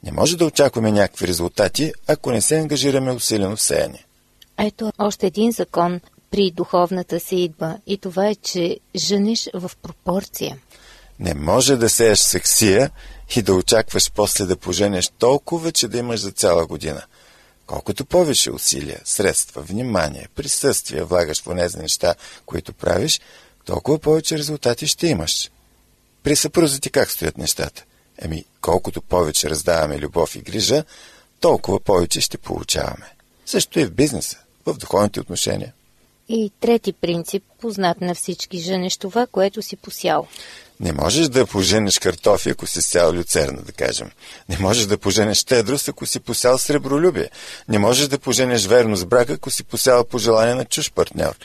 Не 0.03 0.11
може 0.11 0.37
да 0.37 0.45
очакваме 0.45 0.91
някакви 0.91 1.27
резултати, 1.27 1.93
ако 2.07 2.31
не 2.31 2.41
се 2.41 2.57
ангажираме 2.57 3.11
усилено 3.11 3.55
в 3.55 3.61
сеяне. 3.61 4.03
Ето 4.57 4.91
още 4.97 5.27
един 5.27 5.51
закон 5.51 6.01
при 6.31 6.51
духовната 6.51 7.19
си 7.19 7.35
идба 7.35 7.77
и 7.87 7.97
това 7.97 8.27
е, 8.27 8.35
че 8.35 8.79
жениш 8.95 9.49
в 9.53 9.71
пропорция. 9.81 10.57
Не 11.19 11.33
може 11.33 11.75
да 11.75 11.89
сееш 11.89 12.19
сексия 12.19 12.91
и 13.35 13.41
да 13.41 13.53
очакваш 13.53 14.11
после 14.11 14.45
да 14.45 14.57
поженеш 14.57 15.11
толкова, 15.19 15.71
че 15.71 15.87
да 15.87 15.97
имаш 15.97 16.19
за 16.19 16.31
цяла 16.31 16.65
година– 16.65 17.01
Колкото 17.67 18.05
повече 18.05 18.51
усилия, 18.51 19.01
средства, 19.05 19.61
внимание, 19.61 20.27
присъствие 20.35 21.03
влагаш 21.03 21.41
в 21.41 21.55
тези 21.55 21.77
неща, 21.77 22.15
които 22.45 22.73
правиш, 22.73 23.21
толкова 23.65 23.99
повече 23.99 24.37
резултати 24.37 24.87
ще 24.87 25.07
имаш. 25.07 25.51
При 26.23 26.35
съпрузите 26.35 26.89
как 26.89 27.11
стоят 27.11 27.37
нещата? 27.37 27.83
Еми, 28.21 28.45
колкото 28.61 29.01
повече 29.01 29.49
раздаваме 29.49 29.99
любов 29.99 30.35
и 30.35 30.41
грижа, 30.41 30.83
толкова 31.39 31.79
повече 31.79 32.21
ще 32.21 32.37
получаваме. 32.37 33.05
Също 33.45 33.79
и 33.79 33.85
в 33.85 33.91
бизнеса, 33.91 34.37
в 34.65 34.73
духовните 34.73 35.19
отношения. 35.19 35.73
И 36.29 36.51
трети 36.59 36.93
принцип, 36.93 37.43
познат 37.61 38.01
на 38.01 38.15
всички 38.15 38.57
жени, 38.57 38.89
това, 38.99 39.27
което 39.27 39.61
си 39.61 39.75
посял. 39.75 40.27
Не 40.79 40.93
можеш 40.93 41.27
да 41.27 41.45
поженеш 41.45 41.99
картофи, 41.99 42.49
ако 42.49 42.67
си 42.67 42.81
сял 42.81 43.13
люцерна, 43.13 43.61
да 43.61 43.71
кажем. 43.71 44.11
Не 44.49 44.57
можеш 44.57 44.85
да 44.85 44.97
поженеш 44.97 45.37
щедрост, 45.37 45.87
ако 45.87 46.05
си 46.05 46.19
посял 46.19 46.57
сребролюбие. 46.57 47.29
Не 47.69 47.79
можеш 47.79 48.07
да 48.07 48.19
поженеш 48.19 48.65
верност 48.65 49.07
брак, 49.07 49.29
ако 49.29 49.49
си 49.49 49.63
посял 49.63 50.03
пожелание 50.03 50.55
на 50.55 50.65
чуж 50.65 50.91
партньор. 50.91 51.35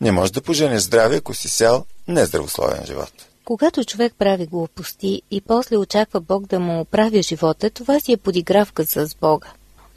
Не 0.00 0.12
можеш 0.12 0.30
да 0.30 0.40
поженеш 0.42 0.82
здраве, 0.82 1.16
ако 1.16 1.34
си 1.34 1.48
сял 1.48 1.84
нездравословен 2.08 2.86
живот. 2.86 3.12
Когато 3.44 3.84
човек 3.84 4.14
прави 4.18 4.46
глупости 4.46 5.22
и 5.30 5.40
после 5.40 5.76
очаква 5.76 6.20
Бог 6.20 6.46
да 6.46 6.60
му 6.60 6.80
оправя 6.80 7.22
живота, 7.22 7.70
това 7.70 8.00
си 8.00 8.12
е 8.12 8.16
подигравка 8.16 8.86
с 8.86 9.08
Бога. 9.20 9.48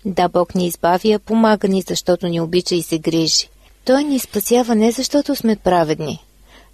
Да, 0.05 0.29
Бог 0.29 0.55
ни 0.55 0.67
избавя, 0.67 1.19
помага 1.19 1.67
ни, 1.67 1.83
защото 1.87 2.27
ни 2.27 2.41
обича 2.41 2.75
и 2.75 2.83
се 2.83 2.99
грижи. 2.99 3.49
Той 3.85 4.03
ни 4.03 4.19
спасява 4.19 4.75
не 4.75 4.91
защото 4.91 5.35
сме 5.35 5.55
праведни. 5.55 6.25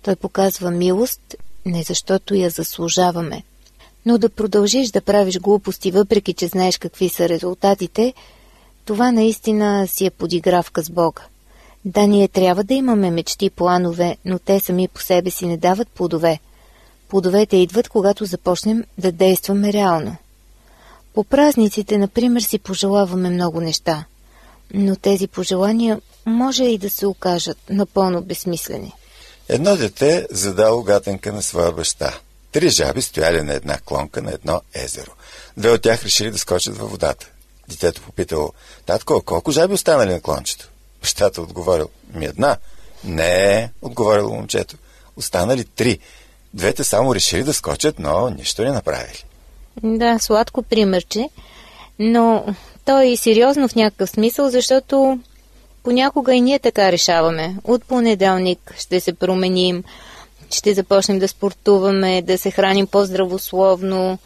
Той 0.01 0.15
показва 0.15 0.71
милост 0.71 1.35
не 1.65 1.83
защото 1.83 2.35
я 2.35 2.49
заслужаваме. 2.49 3.43
Но 4.05 4.17
да 4.17 4.29
продължиш 4.29 4.89
да 4.89 5.01
правиш 5.01 5.39
глупости, 5.39 5.91
въпреки 5.91 6.33
че 6.33 6.47
знаеш 6.47 6.77
какви 6.77 7.09
са 7.09 7.29
резултатите, 7.29 8.13
това 8.85 9.11
наистина 9.11 9.87
си 9.87 10.05
е 10.05 10.09
подигравка 10.09 10.83
с 10.83 10.89
Бога. 10.89 11.21
Да, 11.85 12.07
ние 12.07 12.27
трябва 12.27 12.63
да 12.63 12.73
имаме 12.73 13.11
мечти 13.11 13.49
планове, 13.49 14.17
но 14.25 14.39
те 14.39 14.59
сами 14.59 14.87
по 14.87 15.01
себе 15.01 15.31
си 15.31 15.45
не 15.45 15.57
дават 15.57 15.87
плодове. 15.87 16.39
Плодовете 17.09 17.57
идват, 17.57 17.89
когато 17.89 18.25
започнем 18.25 18.83
да 18.97 19.11
действаме 19.11 19.73
реално. 19.73 20.15
По 21.13 21.23
празниците, 21.23 21.97
например, 21.97 22.41
си 22.41 22.59
пожелаваме 22.59 23.29
много 23.29 23.61
неща, 23.61 24.05
но 24.73 24.95
тези 24.95 25.27
пожелания 25.27 26.01
може 26.25 26.63
и 26.63 26.77
да 26.77 26.89
се 26.89 27.07
окажат 27.07 27.57
напълно 27.69 28.21
безсмислени. 28.21 28.93
Едно 29.49 29.75
дете 29.75 30.27
задало 30.31 30.83
гатенка 30.83 31.33
на 31.33 31.41
своя 31.41 31.71
баща. 31.71 32.13
Три 32.51 32.69
жаби 32.69 33.01
стояли 33.01 33.41
на 33.41 33.53
една 33.53 33.77
клонка 33.85 34.21
на 34.21 34.31
едно 34.31 34.61
езеро. 34.73 35.11
Две 35.57 35.69
от 35.69 35.81
тях 35.81 36.03
решили 36.03 36.31
да 36.31 36.37
скочат 36.37 36.77
във 36.77 36.91
водата. 36.91 37.29
Детето 37.67 38.01
попитало, 38.01 38.53
татко, 38.85 39.21
колко 39.25 39.51
жаби 39.51 39.73
останали 39.73 40.13
на 40.13 40.21
клончето? 40.21 40.69
Бащата 41.01 41.41
отговорил, 41.41 41.89
ми 42.13 42.25
една. 42.25 42.57
Не, 43.03 43.71
отговорило 43.81 44.35
момчето. 44.35 44.75
Останали 45.15 45.63
три. 45.63 45.99
Двете 46.53 46.83
само 46.83 47.15
решили 47.15 47.43
да 47.43 47.53
скочат, 47.53 47.99
но 47.99 48.29
нищо 48.29 48.63
не 48.63 48.71
направили. 48.71 49.25
Да, 49.83 50.19
сладко 50.19 50.61
примерче, 50.61 51.29
но 51.99 52.45
то 52.85 53.01
е 53.01 53.07
и 53.07 53.17
сериозно 53.17 53.67
в 53.67 53.75
някакъв 53.75 54.09
смисъл, 54.09 54.49
защото 54.49 55.19
Понякога 55.83 56.33
и 56.33 56.41
ние 56.41 56.59
така 56.59 56.91
решаваме. 56.91 57.55
От 57.63 57.85
понеделник 57.85 58.73
ще 58.77 58.99
се 58.99 59.13
променим, 59.13 59.83
ще 60.51 60.73
започнем 60.73 61.19
да 61.19 61.27
спортуваме, 61.27 62.21
да 62.21 62.37
се 62.37 62.51
храним 62.51 62.87
по-здравословно, 62.87 64.17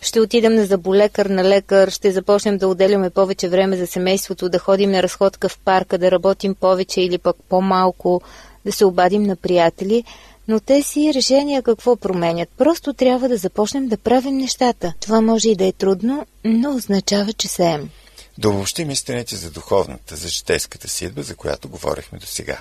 ще 0.00 0.20
отидем 0.20 0.54
на 0.54 0.66
заболекар, 0.66 1.26
на 1.26 1.44
лекар, 1.44 1.90
ще 1.90 2.12
започнем 2.12 2.58
да 2.58 2.68
отделяме 2.68 3.10
повече 3.10 3.48
време 3.48 3.76
за 3.76 3.86
семейството, 3.86 4.48
да 4.48 4.58
ходим 4.58 4.90
на 4.90 5.02
разходка 5.02 5.48
в 5.48 5.58
парка, 5.58 5.98
да 5.98 6.10
работим 6.10 6.54
повече 6.54 7.00
или 7.00 7.18
пък 7.18 7.36
по-малко, 7.48 8.20
да 8.64 8.72
се 8.72 8.84
обадим 8.84 9.22
на 9.22 9.36
приятели, 9.36 10.04
Но 10.48 10.60
те 10.60 10.82
си 10.82 11.14
решения 11.14 11.62
какво 11.62 11.96
променят. 11.96 12.48
Просто 12.58 12.92
трябва 12.92 13.28
да 13.28 13.36
започнем 13.36 13.88
да 13.88 13.96
правим 13.96 14.36
нещата. 14.36 14.92
Това 15.00 15.20
може 15.20 15.50
и 15.50 15.56
да 15.56 15.66
е 15.66 15.72
трудно, 15.72 16.26
но 16.44 16.74
означава, 16.74 17.32
че 17.32 17.48
сеем. 17.48 17.90
Да 18.38 18.48
обобщим 18.48 18.90
истините 18.90 19.36
за 19.36 19.50
духовната, 19.50 20.16
за 20.16 20.28
житейската 20.28 20.88
сидба, 20.88 21.22
за 21.22 21.36
която 21.36 21.68
говорихме 21.68 22.18
до 22.18 22.26
сега. 22.26 22.58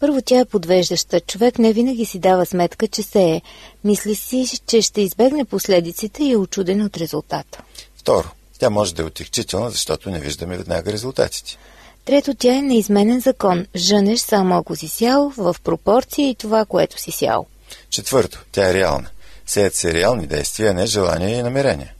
Първо 0.00 0.22
тя 0.22 0.40
е 0.40 0.44
подвеждаща. 0.44 1.20
Човек 1.20 1.58
не 1.58 1.72
винаги 1.72 2.04
си 2.04 2.18
дава 2.18 2.46
сметка, 2.46 2.88
че 2.88 3.02
се 3.02 3.22
е. 3.22 3.42
Мисли 3.84 4.14
си, 4.14 4.60
че 4.66 4.82
ще 4.82 5.00
избегне 5.00 5.44
последиците 5.44 6.24
и 6.24 6.32
е 6.32 6.36
очуден 6.36 6.82
от 6.82 6.96
резултата. 6.96 7.62
Второ, 7.96 8.28
тя 8.58 8.70
може 8.70 8.94
да 8.94 9.02
е 9.02 9.06
отекчителна, 9.06 9.70
защото 9.70 10.10
не 10.10 10.20
виждаме 10.20 10.56
веднага 10.56 10.92
резултатите. 10.92 11.56
Трето, 12.04 12.34
тя 12.34 12.54
е 12.54 12.62
неизменен 12.62 13.20
закон. 13.20 13.66
Жънеш 13.76 14.20
само 14.20 14.56
ако 14.56 14.76
си 14.76 14.88
сял 14.88 15.32
в 15.36 15.56
пропорция 15.64 16.30
и 16.30 16.34
това, 16.34 16.64
което 16.64 17.00
си 17.00 17.10
сял. 17.10 17.46
Четвърто, 17.90 18.44
тя 18.52 18.70
е 18.70 18.74
реална. 18.74 19.08
Сеят 19.46 19.74
се 19.74 19.94
реални 19.94 20.26
действия, 20.26 20.74
не 20.74 20.86
желания 20.86 21.38
и 21.38 21.42
намерения. 21.42 21.93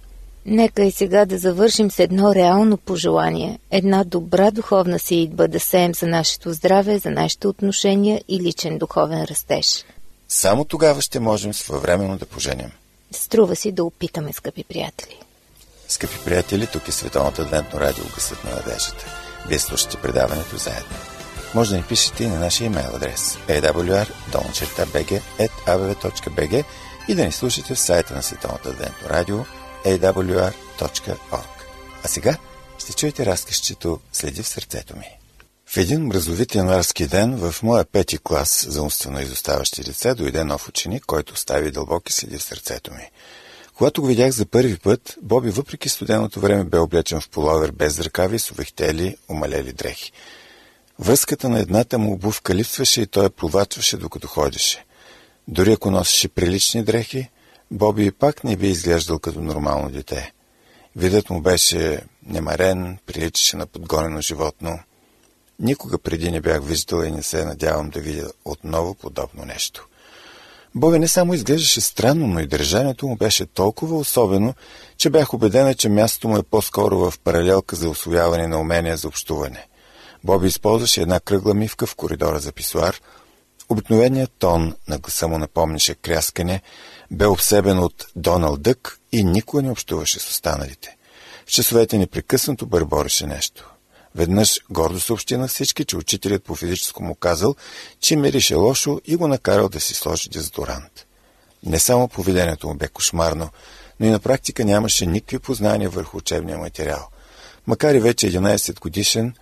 Нека 0.46 0.84
и 0.84 0.92
сега 0.92 1.24
да 1.24 1.38
завършим 1.38 1.90
с 1.90 1.98
едно 1.98 2.34
реално 2.34 2.76
пожелание. 2.76 3.58
Една 3.70 4.04
добра 4.04 4.50
духовна 4.50 4.98
си 4.98 5.14
идва 5.14 5.48
да 5.48 5.60
сеем 5.60 5.94
за 5.94 6.06
нашето 6.06 6.52
здраве, 6.52 6.98
за 6.98 7.10
нашите 7.10 7.48
отношения 7.48 8.24
и 8.28 8.40
личен 8.40 8.78
духовен 8.78 9.24
растеж. 9.24 9.84
Само 10.28 10.64
тогава 10.64 11.00
ще 11.00 11.20
можем 11.20 11.54
своевременно 11.54 12.18
да 12.18 12.26
поженим. 12.26 12.70
Струва 13.10 13.56
си 13.56 13.72
да 13.72 13.84
опитаме, 13.84 14.32
скъпи 14.32 14.64
приятели. 14.64 15.20
Скъпи 15.88 16.18
приятели, 16.24 16.66
тук 16.66 16.88
е 16.88 16.92
Световното 16.92 17.42
адвентно 17.42 17.80
радио 17.80 18.04
Гъсът 18.14 18.44
на 18.44 18.50
надеждата. 18.50 19.06
Вие 19.48 19.58
слушате 19.58 19.96
предаването 19.96 20.56
заедно. 20.56 20.96
Може 21.54 21.70
да 21.70 21.76
ни 21.76 21.82
пишете 21.82 22.24
и 22.24 22.28
на 22.28 22.38
нашия 22.38 22.66
имейл 22.66 22.96
адрес 22.96 23.38
awr.bg.abv.bg 23.48 24.24
и 27.08 27.14
да 27.14 27.24
ни 27.24 27.32
слушате 27.32 27.74
в 27.74 27.80
сайта 27.80 28.14
на 28.14 28.22
Световното 28.22 28.68
адвентно 28.68 29.08
радио 29.08 29.38
awr.org. 29.84 31.48
А 32.04 32.08
сега 32.08 32.36
ще 32.78 32.92
чуете 32.92 33.26
разкащето 33.26 34.00
«Следи 34.12 34.42
в 34.42 34.48
сърцето 34.48 34.96
ми». 34.96 35.06
В 35.66 35.76
един 35.76 36.06
мразовит 36.06 36.54
януарски 36.54 37.06
ден 37.06 37.36
в 37.36 37.62
моя 37.62 37.84
пети 37.84 38.18
клас 38.18 38.66
за 38.68 38.82
умствено 38.82 39.20
изоставащи 39.20 39.82
деца 39.82 40.14
дойде 40.14 40.44
нов 40.44 40.68
ученик, 40.68 41.04
който 41.06 41.34
остави 41.34 41.70
дълбоки 41.70 42.12
следи 42.12 42.38
в 42.38 42.42
сърцето 42.42 42.92
ми. 42.92 43.10
Когато 43.74 44.00
го 44.00 44.06
видях 44.06 44.30
за 44.30 44.46
първи 44.46 44.76
път, 44.76 45.16
Боби 45.22 45.50
въпреки 45.50 45.88
студеното 45.88 46.40
време 46.40 46.64
бе 46.64 46.78
облечен 46.78 47.20
в 47.20 47.28
половер 47.28 47.70
без 47.70 48.00
ръкави 48.00 48.38
с 48.38 48.50
увехтели, 48.50 49.16
умалели 49.28 49.72
дрехи. 49.72 50.12
Връзката 50.98 51.48
на 51.48 51.58
едната 51.58 51.98
му 51.98 52.12
обувка 52.12 52.54
липсваше 52.54 53.00
и 53.00 53.06
той 53.06 53.24
я 53.24 53.30
провачваше 53.30 53.96
докато 53.96 54.28
ходеше. 54.28 54.84
Дори 55.48 55.72
ако 55.72 55.90
носеше 55.90 56.28
прилични 56.28 56.84
дрехи, 56.84 57.30
Боби 57.70 58.12
пак 58.12 58.44
не 58.44 58.56
би 58.56 58.68
изглеждал 58.68 59.18
като 59.18 59.40
нормално 59.40 59.90
дете. 59.90 60.32
Видът 60.96 61.30
му 61.30 61.40
беше 61.40 62.00
немарен, 62.26 62.98
приличаше 63.06 63.56
на 63.56 63.66
подгонено 63.66 64.20
животно. 64.20 64.78
Никога 65.60 65.98
преди 65.98 66.30
не 66.30 66.40
бях 66.40 66.64
виждал 66.64 67.02
и 67.02 67.10
не 67.10 67.22
се 67.22 67.44
надявам 67.44 67.90
да 67.90 68.00
видя 68.00 68.30
отново 68.44 68.94
подобно 68.94 69.44
нещо. 69.44 69.88
Боби 70.74 70.98
не 70.98 71.08
само 71.08 71.34
изглеждаше 71.34 71.80
странно, 71.80 72.26
но 72.26 72.40
и 72.40 72.46
държанието 72.46 73.06
му 73.06 73.16
беше 73.16 73.46
толкова 73.46 73.96
особено, 73.96 74.54
че 74.96 75.10
бях 75.10 75.34
убедена, 75.34 75.74
че 75.74 75.88
мястото 75.88 76.28
му 76.28 76.36
е 76.36 76.42
по-скоро 76.42 76.98
в 76.98 77.14
паралелка 77.24 77.76
за 77.76 77.88
освояване 77.88 78.46
на 78.46 78.60
умения 78.60 78.96
за 78.96 79.08
общуване. 79.08 79.66
Боби 80.24 80.46
използваше 80.46 81.02
една 81.02 81.20
кръгла 81.20 81.54
мивка 81.54 81.86
в 81.86 81.94
коридора 81.94 82.38
за 82.38 82.52
писуар. 82.52 83.00
Обикновеният 83.68 84.32
тон 84.38 84.74
на 84.88 84.98
гласа 84.98 85.28
му 85.28 85.38
напомняше 85.38 85.94
кряскане, 85.94 86.62
бе 87.14 87.26
обсебен 87.26 87.78
от 87.78 88.06
Доналд 88.16 88.62
Дък 88.62 89.00
и 89.12 89.24
никога 89.24 89.62
не 89.62 89.70
общуваше 89.70 90.18
с 90.20 90.30
останалите. 90.30 90.96
В 91.46 91.50
часовете 91.50 91.98
непрекъснато 91.98 92.66
бърбореше 92.66 93.26
нещо. 93.26 93.70
Веднъж 94.14 94.60
гордо 94.70 95.00
съобщи 95.00 95.36
на 95.36 95.48
всички, 95.48 95.84
че 95.84 95.96
учителят 95.96 96.44
по 96.44 96.54
физическо 96.54 97.02
му 97.02 97.14
казал, 97.14 97.54
че 98.00 98.16
мирише 98.16 98.54
лошо 98.54 99.00
и 99.04 99.16
го 99.16 99.28
накарал 99.28 99.68
да 99.68 99.80
си 99.80 99.94
сложи 99.94 100.28
дезодорант. 100.28 101.06
Не 101.66 101.78
само 101.78 102.08
поведението 102.08 102.68
му 102.68 102.74
бе 102.74 102.88
кошмарно, 102.88 103.50
но 104.00 104.06
и 104.06 104.10
на 104.10 104.18
практика 104.18 104.64
нямаше 104.64 105.06
никакви 105.06 105.38
познания 105.38 105.90
върху 105.90 106.16
учебния 106.16 106.58
материал. 106.58 107.08
Макар 107.66 107.94
и 107.94 108.00
вече 108.00 108.32
11 108.32 108.80
годишен, 108.80 109.34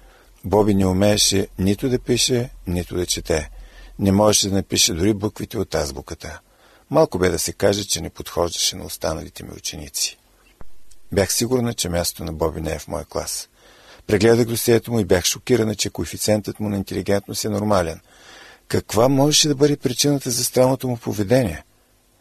Боби 0.45 0.75
не 0.75 0.87
умееше 0.87 1.49
нито 1.59 1.89
да 1.89 1.99
пише, 1.99 2.51
нито 2.67 2.95
да 2.95 3.07
чете. 3.07 3.51
Не 3.99 4.13
можеше 4.13 4.49
да 4.49 4.55
напише 4.55 4.95
дори 4.95 5.15
буквите 5.15 5.59
от 5.59 5.75
азбуката. 5.75 6.41
Малко 6.93 7.19
бе 7.19 7.29
да 7.29 7.39
се 7.39 7.53
каже, 7.53 7.85
че 7.85 8.01
не 8.01 8.11
подхождаше 8.11 8.77
на 8.77 8.85
останалите 8.85 9.45
ми 9.45 9.51
ученици. 9.57 10.19
Бях 11.13 11.33
сигурна, 11.33 11.75
че 11.75 11.89
мястото 11.89 12.25
на 12.25 12.33
Боби 12.33 12.61
не 12.61 12.73
е 12.73 12.79
в 12.79 12.89
моя 12.89 13.05
клас. 13.05 13.49
Прегледах 14.07 14.47
досието 14.47 14.93
му 14.93 15.01
и 15.01 15.05
бях 15.05 15.25
шокирана, 15.25 15.75
че 15.75 15.91
коефициентът 15.91 16.61
му 16.61 16.69
на 16.69 16.77
интелигентност 16.77 17.45
е 17.45 17.49
нормален. 17.49 18.01
Каква 18.69 19.09
можеше 19.09 19.49
да 19.49 19.55
бъде 19.55 19.77
причината 19.77 20.31
за 20.31 20.45
странното 20.45 20.89
му 20.89 20.97
поведение? 20.97 21.65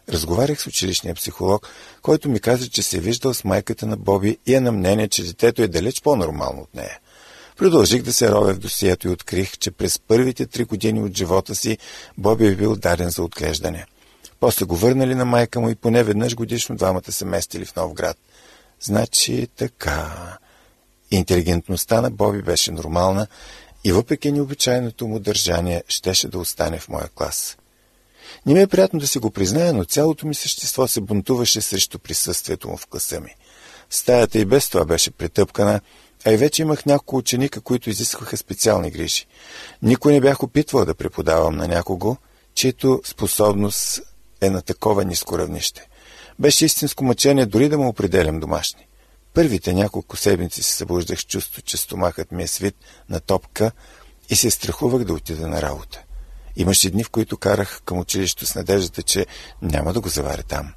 Разговарях 0.10 0.62
с 0.62 0.68
училищния 0.68 1.16
психолог, 1.16 1.68
който 2.02 2.30
ми 2.30 2.40
каза, 2.40 2.70
че 2.70 2.84
се 2.84 2.98
е 2.98 3.02
виждал 3.02 3.34
с 3.34 3.44
майката 3.44 3.86
на 3.86 3.98
Боби 3.98 4.38
и 4.46 4.56
е 4.56 4.60
на 4.62 4.72
мнение, 4.72 5.08
че 5.08 5.24
детето 5.24 5.62
е 5.62 5.68
далеч 5.68 6.02
по-нормално 6.02 6.62
от 6.62 6.76
нея. 6.76 7.00
Продължих 7.58 8.04
да 8.04 8.14
се 8.14 8.32
ровя 8.32 8.54
в 8.54 8.60
досието 8.60 9.08
и 9.08 9.12
открих, 9.12 9.58
че 9.58 9.72
през 9.72 10.00
първите 10.00 10.46
три 10.46 10.64
години 10.64 11.02
от 11.02 11.18
живота 11.18 11.56
си 11.56 11.78
Боби 12.18 12.48
е 12.48 12.56
бил 12.56 12.76
даден 12.76 13.10
за 13.10 13.24
отглеждане. 13.24 13.86
После 14.42 14.66
го 14.66 14.76
върнали 14.76 15.16
на 15.16 15.26
майка 15.26 15.60
му 15.60 15.70
и 15.70 15.76
поне 15.76 16.04
веднъж 16.04 16.36
годишно 16.36 16.76
двамата 16.76 17.12
се 17.12 17.26
местили 17.26 17.66
в 17.66 17.76
нов 17.76 17.94
град. 17.94 18.18
Значи 18.80 19.48
така... 19.56 20.38
Интелигентността 21.14 22.02
на 22.02 22.12
Боби 22.12 22.42
беше 22.42 22.72
нормална 22.72 23.28
и 23.84 23.92
въпреки 23.92 24.32
необичайното 24.32 25.08
му 25.08 25.20
държание, 25.20 25.84
щеше 25.88 26.28
да 26.28 26.40
остане 26.40 26.80
в 26.80 26.90
моя 26.90 27.10
клас. 27.16 27.58
Не 28.46 28.54
ми 28.54 28.62
е 28.62 28.68
приятно 28.68 29.00
да 29.00 29.08
си 29.08 29.20
го 29.20 29.32
призная, 29.32 29.74
но 29.74 29.86
цялото 29.86 30.28
ми 30.28 30.36
същество 30.36 30.88
се 30.88 31.02
бунтуваше 31.02 31.62
срещу 31.62 32.00
присъствието 32.00 32.70
му 32.70 32.78
в 32.78 32.88
класа 32.88 33.20
ми. 33.20 33.36
Стаята 33.90 34.40
и 34.40 34.46
без 34.46 34.70
това 34.70 34.86
беше 34.86 35.12
претъпкана, 35.12 35.82
а 36.26 36.32
и 36.32 36.38
вече 36.38 36.62
имах 36.62 36.86
няколко 36.86 37.18
ученика, 37.18 37.62
които 37.62 37.90
изискваха 37.90 38.38
специални 38.38 38.92
грижи. 38.92 39.26
Никой 39.82 40.14
не 40.14 40.22
бях 40.22 40.44
опитвал 40.44 40.86
да 40.86 40.96
преподавам 40.96 41.56
на 41.56 41.68
някого, 41.68 42.18
чието 42.56 43.02
способност 43.06 44.02
е 44.42 44.50
на 44.50 44.62
такова 44.62 45.06
ниско 45.06 45.40
равнище. 45.40 45.88
Беше 46.40 46.66
истинско 46.66 47.04
мъчение 47.04 47.46
дори 47.46 47.70
да 47.70 47.78
му 47.78 47.88
определям 47.88 48.40
домашни. 48.40 48.88
Първите 49.34 49.74
няколко 49.74 50.18
седмици 50.18 50.64
се 50.64 50.74
събуждах 50.74 51.20
с 51.20 51.24
чувство, 51.24 51.62
че 51.62 51.78
стомахът 51.78 52.32
ми 52.32 52.44
е 52.44 52.48
свит 52.48 52.76
на 53.10 53.20
топка 53.20 53.72
и 54.30 54.36
се 54.36 54.52
страхувах 54.52 55.04
да 55.04 55.14
отида 55.14 55.48
на 55.48 55.62
работа. 55.62 56.04
Имаше 56.56 56.90
дни, 56.90 57.04
в 57.04 57.10
които 57.10 57.38
карах 57.38 57.82
към 57.86 58.00
училището 58.00 58.46
с 58.46 58.56
надеждата, 58.56 59.04
че 59.04 59.26
няма 59.62 59.94
да 59.94 60.02
го 60.02 60.10
заваря 60.10 60.44
там. 60.44 60.74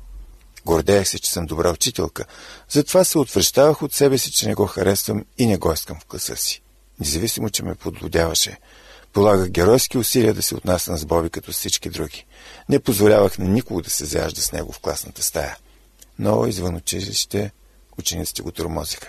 Гордеях 0.64 1.08
се, 1.08 1.18
че 1.18 1.30
съм 1.30 1.46
добра 1.46 1.70
учителка, 1.70 2.24
затова 2.68 3.04
се 3.04 3.18
отвръщавах 3.18 3.82
от 3.82 3.92
себе 3.92 4.18
си, 4.18 4.32
че 4.32 4.48
не 4.48 4.54
го 4.54 4.66
харесвам 4.66 5.24
и 5.38 5.46
не 5.46 5.56
го 5.56 5.72
искам 5.72 6.00
в 6.00 6.04
класа 6.04 6.36
си. 6.36 6.62
Независимо, 7.00 7.50
че 7.50 7.62
ме 7.62 7.74
подлодяваше. 7.74 8.58
Полагах 9.14 9.48
геройски 9.48 9.98
усилия 9.98 10.34
да 10.34 10.42
се 10.42 10.54
отнасям 10.54 10.96
с 10.96 11.04
Боби 11.04 11.30
като 11.30 11.52
всички 11.52 11.90
други. 11.90 12.26
Не 12.68 12.80
позволявах 12.80 13.38
на 13.38 13.44
никого 13.44 13.82
да 13.82 13.90
се 13.90 14.04
заяжда 14.04 14.40
с 14.40 14.52
него 14.52 14.72
в 14.72 14.80
класната 14.80 15.22
стая. 15.22 15.56
Но 16.18 16.46
извън 16.46 16.76
училище 16.76 17.52
учениците 17.98 18.42
го 18.42 18.52
тормозиха. 18.52 19.08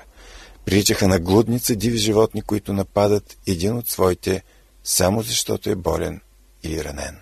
Приличаха 0.65 1.07
на 1.07 1.19
глудница 1.19 1.75
диви 1.75 1.97
животни, 1.97 2.41
които 2.41 2.73
нападат 2.73 3.37
един 3.47 3.77
от 3.77 3.89
своите, 3.89 4.43
само 4.83 5.21
защото 5.21 5.69
е 5.69 5.75
болен 5.75 6.21
или 6.63 6.83
ранен. 6.83 7.17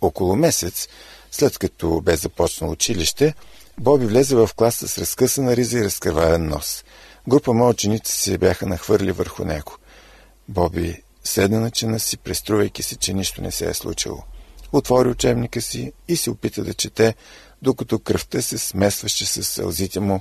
Около 0.00 0.36
месец, 0.36 0.88
след 1.30 1.58
като 1.58 2.00
бе 2.00 2.16
започнал 2.16 2.70
училище, 2.70 3.34
Боби 3.78 4.06
влезе 4.06 4.36
в 4.36 4.50
класа 4.56 4.88
с 4.88 4.98
разкъсана 4.98 5.56
риза 5.56 5.78
и 5.78 5.84
разкърваен 5.84 6.48
нос. 6.48 6.84
Група 7.28 7.52
мои 7.52 7.70
ученици 7.70 8.12
се 8.12 8.38
бяха 8.38 8.66
нахвърли 8.66 9.12
върху 9.12 9.44
него. 9.44 9.76
Боби 10.48 11.02
седна 11.28 11.60
на 11.60 11.70
чина 11.70 12.00
си, 12.00 12.16
преструвайки 12.16 12.82
се, 12.82 12.96
че 12.96 13.14
нищо 13.14 13.42
не 13.42 13.50
се 13.50 13.70
е 13.70 13.74
случило. 13.74 14.22
Отвори 14.72 15.08
учебника 15.08 15.60
си 15.60 15.92
и 16.08 16.16
се 16.16 16.30
опита 16.30 16.64
да 16.64 16.74
чете, 16.74 17.14
докато 17.62 17.98
кръвта 17.98 18.42
се 18.42 18.58
смесваше 18.58 19.26
с 19.26 19.44
сълзите 19.44 20.00
му 20.00 20.20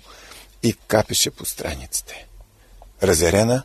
и 0.63 0.73
капеше 0.73 1.31
по 1.31 1.45
страниците. 1.45 2.27
Разерена, 3.03 3.63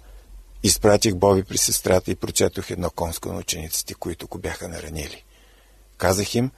изпратих 0.63 1.15
Боби 1.15 1.43
при 1.43 1.59
сестрата 1.59 2.11
и 2.11 2.17
прочетох 2.17 2.71
едно 2.71 2.91
конско 2.91 3.33
на 3.33 3.39
учениците, 3.39 3.95
които 3.95 4.27
го 4.27 4.39
бяха 4.39 4.69
наранили. 4.69 5.25
Казах 5.97 6.35
им, 6.35 6.51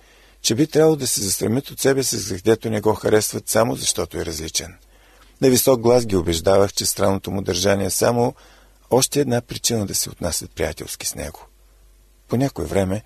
че 0.43 0.55
би 0.55 0.67
трябвало 0.67 0.97
да 0.97 1.07
се 1.07 1.23
застремят 1.23 1.71
от 1.71 1.81
себе 1.81 2.03
си, 2.03 2.17
за 2.17 2.57
не 2.65 2.81
го 2.81 2.95
харесват 2.95 3.49
само 3.49 3.77
защото 3.77 4.19
е 4.19 4.27
различен. 4.27 4.75
На 5.41 5.51
висок 5.51 5.81
глас 5.81 6.07
ги 6.07 6.17
убеждавах, 6.17 6.73
че 6.73 6.87
странното 6.87 7.31
му 7.31 7.43
държание 7.43 7.87
е 7.87 7.91
само 7.91 8.35
още 8.91 9.21
една 9.21 9.41
причина 9.41 9.87
да 9.87 9.95
се 9.95 10.11
отнасят 10.11 10.51
приятелски 10.51 11.07
с 11.07 11.15
него. 11.15 11.47
По 12.29 12.37
някое 12.37 12.65
време 12.65 13.03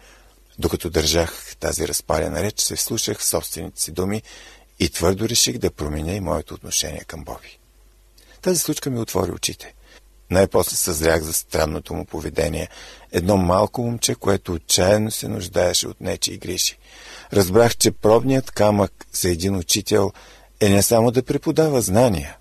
Докато 0.58 0.90
държах 0.90 1.56
тази 1.60 1.88
разпалена 1.88 2.42
реч, 2.42 2.60
се 2.60 2.76
вслушах 2.76 3.18
в 3.18 3.24
собствените 3.24 3.80
си 3.80 3.92
думи 3.92 4.22
и 4.78 4.88
твърдо 4.88 5.28
реших 5.28 5.58
да 5.58 5.70
променя 5.70 6.12
и 6.12 6.20
моето 6.20 6.54
отношение 6.54 7.04
към 7.06 7.24
Боби. 7.24 7.58
Тази 8.42 8.58
случка 8.58 8.90
ми 8.90 9.00
отвори 9.00 9.30
очите. 9.30 9.74
Най-после 10.30 10.76
съзрях 10.76 11.22
за 11.22 11.32
странното 11.32 11.94
му 11.94 12.04
поведение. 12.04 12.68
Едно 13.12 13.36
малко 13.36 13.82
момче, 13.82 14.14
което 14.14 14.52
отчаяно 14.52 15.10
се 15.10 15.28
нуждаеше 15.28 15.88
от 15.88 16.00
нечи 16.00 16.32
и 16.32 16.38
грижи. 16.38 16.78
Разбрах, 17.32 17.76
че 17.76 17.90
пробният 17.90 18.50
камък 18.50 19.06
за 19.12 19.30
един 19.30 19.56
учител 19.56 20.12
е 20.60 20.68
не 20.68 20.82
само 20.82 21.10
да 21.10 21.22
преподава 21.22 21.80
знания, 21.80 22.36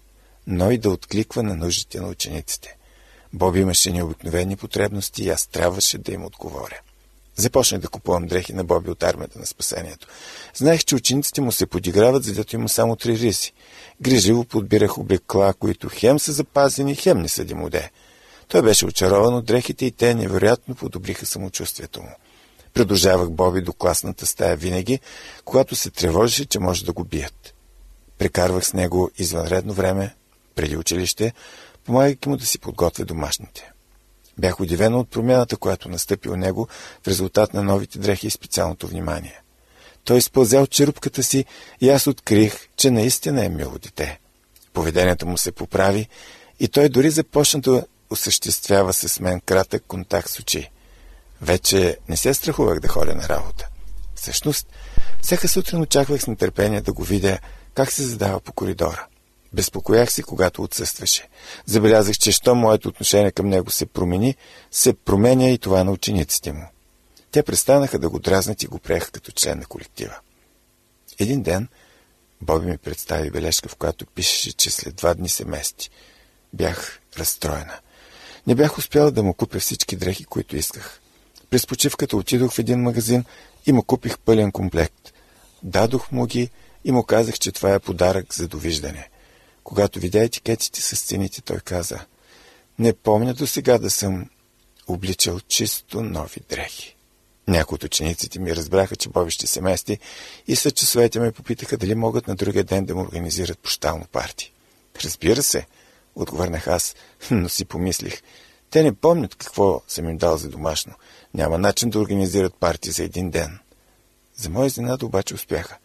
но 0.47 0.71
и 0.71 0.77
да 0.77 0.89
откликва 0.89 1.43
на 1.43 1.55
нуждите 1.55 1.99
на 1.99 2.07
учениците. 2.07 2.76
Боби 3.33 3.59
имаше 3.59 3.91
необикновени 3.91 4.55
потребности 4.55 5.23
и 5.23 5.29
аз 5.29 5.47
трябваше 5.47 5.97
да 5.97 6.11
им 6.11 6.25
отговоря. 6.25 6.79
Започнах 7.35 7.81
да 7.81 7.87
купувам 7.87 8.27
дрехи 8.27 8.53
на 8.53 8.63
Боби 8.63 8.89
от 8.89 9.03
армията 9.03 9.39
на 9.39 9.45
спасението. 9.45 10.07
Знаех, 10.55 10.83
че 10.85 10.95
учениците 10.95 11.41
му 11.41 11.51
се 11.51 11.65
подиграват, 11.65 12.23
задето 12.23 12.55
има 12.55 12.69
само 12.69 12.95
три 12.95 13.17
риси. 13.17 13.53
Гриживо 14.01 14.43
подбирах 14.43 14.97
облекла, 14.97 15.53
които 15.53 15.89
хем 15.93 16.19
са 16.19 16.31
запазени, 16.31 16.95
хем 16.95 17.21
не 17.21 17.29
са 17.29 17.45
демоде. 17.45 17.91
Той 18.47 18.61
беше 18.61 18.85
очарован 18.85 19.33
от 19.33 19.45
дрехите 19.45 19.85
и 19.85 19.91
те 19.91 20.15
невероятно 20.15 20.75
подобриха 20.75 21.25
самочувствието 21.25 22.01
му. 22.01 22.11
Придружавах 22.73 23.29
Боби 23.29 23.61
до 23.61 23.73
класната 23.73 24.25
стая 24.25 24.55
винаги, 24.55 24.99
когато 25.45 25.75
се 25.75 25.89
тревожеше, 25.89 26.45
че 26.45 26.59
може 26.59 26.85
да 26.85 26.93
го 26.93 27.03
бият. 27.03 27.53
Прекарвах 28.17 28.65
с 28.65 28.73
него 28.73 29.11
извънредно 29.17 29.73
време, 29.73 30.15
преди 30.55 30.77
училище, 30.77 31.33
помагайки 31.87 32.29
му 32.29 32.37
да 32.37 32.45
си 32.45 32.59
подготвя 32.59 33.05
домашните. 33.05 33.71
Бях 34.37 34.59
удивен 34.59 34.95
от 34.95 35.09
промяната, 35.09 35.57
която 35.57 35.89
настъпи 35.89 36.29
у 36.29 36.35
него 36.35 36.67
в 37.03 37.07
резултат 37.07 37.53
на 37.53 37.63
новите 37.63 37.99
дрехи 37.99 38.27
и 38.27 38.31
специалното 38.31 38.87
внимание. 38.87 39.41
Той 40.03 40.17
изпълзял 40.17 40.67
черупката 40.67 41.23
си 41.23 41.45
и 41.81 41.89
аз 41.89 42.07
открих, 42.07 42.67
че 42.77 42.91
наистина 42.91 43.45
е 43.45 43.49
мило 43.49 43.77
дете. 43.79 44.19
Поведението 44.73 45.27
му 45.27 45.37
се 45.37 45.51
поправи 45.51 46.07
и 46.59 46.67
той 46.67 46.89
дори 46.89 47.09
започна 47.09 47.61
да 47.61 47.85
осъществява 48.09 48.93
с 48.93 49.19
мен 49.19 49.39
кратък 49.39 49.83
контакт 49.87 50.29
с 50.29 50.39
очи. 50.39 50.69
Вече 51.41 51.97
не 52.09 52.17
се 52.17 52.33
страхувах 52.33 52.79
да 52.79 52.87
ходя 52.87 53.15
на 53.15 53.29
работа. 53.29 53.67
Всъщност, 54.15 54.67
всяка 55.21 55.47
сутрин 55.47 55.81
очаквах 55.81 56.21
с 56.21 56.27
нетърпение 56.27 56.81
да 56.81 56.93
го 56.93 57.03
видя 57.03 57.39
как 57.73 57.91
се 57.91 58.03
задава 58.03 58.39
по 58.39 58.53
коридора. 58.53 59.07
Безпокоях 59.57 60.11
се, 60.11 60.23
когато 60.23 60.63
отсъстваше. 60.63 61.29
Забелязах, 61.65 62.17
че 62.17 62.31
що 62.31 62.55
моето 62.55 62.89
отношение 62.89 63.31
към 63.31 63.49
него 63.49 63.71
се 63.71 63.85
промени, 63.85 64.35
се 64.71 64.93
променя 64.93 65.49
и 65.49 65.57
това 65.57 65.83
на 65.83 65.91
учениците 65.91 66.53
му. 66.53 66.63
Те 67.31 67.43
престанаха 67.43 67.99
да 67.99 68.09
го 68.09 68.19
дразнат 68.19 68.63
и 68.63 68.67
го 68.67 68.79
приеха 68.79 69.11
като 69.11 69.31
член 69.31 69.59
на 69.59 69.65
колектива. 69.65 70.15
Един 71.19 71.41
ден 71.41 71.67
Боби 72.41 72.65
ми 72.65 72.77
представи 72.77 73.31
бележка, 73.31 73.69
в 73.69 73.75
която 73.75 74.05
пишеше, 74.05 74.53
че 74.53 74.69
след 74.69 74.95
два 74.95 75.13
дни 75.13 75.29
се 75.29 75.45
мести. 75.45 75.89
Бях 76.53 76.99
разстроена. 77.17 77.79
Не 78.47 78.55
бях 78.55 78.77
успяла 78.77 79.11
да 79.11 79.23
му 79.23 79.33
купя 79.33 79.59
всички 79.59 79.95
дрехи, 79.95 80.25
които 80.25 80.57
исках. 80.57 81.01
През 81.49 81.67
почивката 81.67 82.17
отидох 82.17 82.53
в 82.53 82.59
един 82.59 82.79
магазин 82.79 83.25
и 83.65 83.71
му 83.71 83.83
купих 83.83 84.19
пълен 84.19 84.51
комплект. 84.51 85.13
Дадох 85.63 86.11
му 86.11 86.25
ги 86.25 86.49
и 86.85 86.91
му 86.91 87.03
казах, 87.03 87.39
че 87.39 87.51
това 87.51 87.73
е 87.73 87.79
подарък 87.79 88.33
за 88.33 88.47
довиждане. 88.47 89.09
Когато 89.67 89.99
видя 89.99 90.23
етикетите 90.23 90.81
с 90.81 91.01
цените, 91.01 91.41
той 91.41 91.59
каза, 91.59 91.99
не 92.79 92.93
помня 92.93 93.33
до 93.33 93.47
сега 93.47 93.77
да 93.77 93.89
съм 93.89 94.29
обличал 94.87 95.39
чисто 95.39 96.03
нови 96.03 96.41
дрехи. 96.49 96.95
Някои 97.47 97.75
от 97.75 97.83
учениците 97.83 98.39
ми 98.39 98.55
разбраха, 98.55 98.95
че 98.95 99.09
Боби 99.09 99.31
ще 99.31 99.47
се 99.47 99.61
мести 99.61 99.99
и 100.47 100.55
след 100.55 100.75
часовете 100.75 101.19
ме 101.19 101.31
попитаха 101.31 101.77
дали 101.77 101.95
могат 101.95 102.27
на 102.27 102.35
другия 102.35 102.63
ден 102.63 102.85
да 102.85 102.95
му 102.95 103.01
организират 103.01 103.59
пощално 103.59 104.05
парти. 104.11 104.53
Разбира 105.03 105.43
се, 105.43 105.65
отговърнах 106.15 106.67
аз, 106.67 106.95
но 107.31 107.49
си 107.49 107.65
помислих. 107.65 108.21
Те 108.69 108.83
не 108.83 108.95
помнят 108.95 109.35
какво 109.35 109.81
съм 109.87 110.09
им 110.09 110.17
дал 110.17 110.37
за 110.37 110.49
домашно. 110.49 110.93
Няма 111.33 111.57
начин 111.57 111.89
да 111.89 111.99
организират 111.99 112.55
парти 112.55 112.91
за 112.91 113.03
един 113.03 113.31
ден. 113.31 113.59
За 114.35 114.49
моя 114.49 114.67
изненада 114.67 115.05
обаче 115.05 115.33
успяха. 115.33 115.77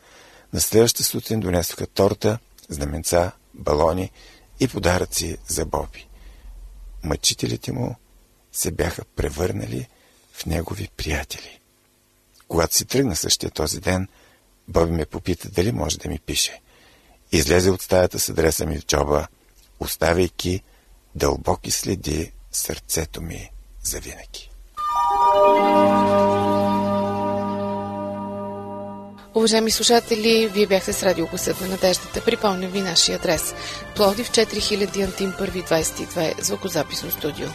На 0.53 0.61
следващата 0.61 1.05
сутрин 1.05 1.40
донесоха 1.40 1.87
торта, 1.87 2.38
знаменца, 2.68 3.33
балони 3.55 4.11
и 4.61 4.69
подаръци 4.69 5.37
за 5.47 5.67
Боби. 5.67 6.09
Мъчителите 7.03 7.73
му 7.73 7.97
се 8.53 8.71
бяха 8.71 9.05
превърнали 9.05 9.88
в 10.33 10.47
негови 10.47 10.88
приятели. 10.97 11.61
Когато 12.49 12.77
си 12.77 12.85
тръгна 12.85 13.17
същия 13.17 13.51
този 13.51 13.81
ден, 13.81 14.09
Боби 14.69 14.93
ме 14.93 15.07
попита 15.07 15.49
дали 15.51 15.73
може 15.73 15.99
да 15.99 16.09
ми 16.09 16.19
пише. 16.19 16.61
Излезе 17.33 17.71
от 17.71 17.83
стаята 17.83 18.19
с 18.19 18.29
адреса 18.29 18.67
ми 18.67 18.79
в 18.79 18.87
джоба, 18.87 19.27
оставяйки 19.81 20.62
дълбоки 21.15 21.71
следи 21.71 22.33
сърцето 22.53 23.23
ми 23.23 23.51
завинаги. 23.83 24.51
Уважаеми 29.35 29.71
слушатели, 29.71 30.51
вие 30.53 30.66
бяхте 30.66 30.92
с 30.92 31.03
радио 31.03 31.27
на 31.61 31.68
надеждата. 31.68 32.25
Припомням 32.25 32.71
ви 32.71 32.81
нашия 32.81 33.16
адрес. 33.16 33.55
Пловдив 33.97 34.31
4000 34.31 35.05
Антим 35.05 35.33
1 35.33 35.68
22 35.68 36.40
звукозаписно 36.42 37.11
студио. 37.11 37.49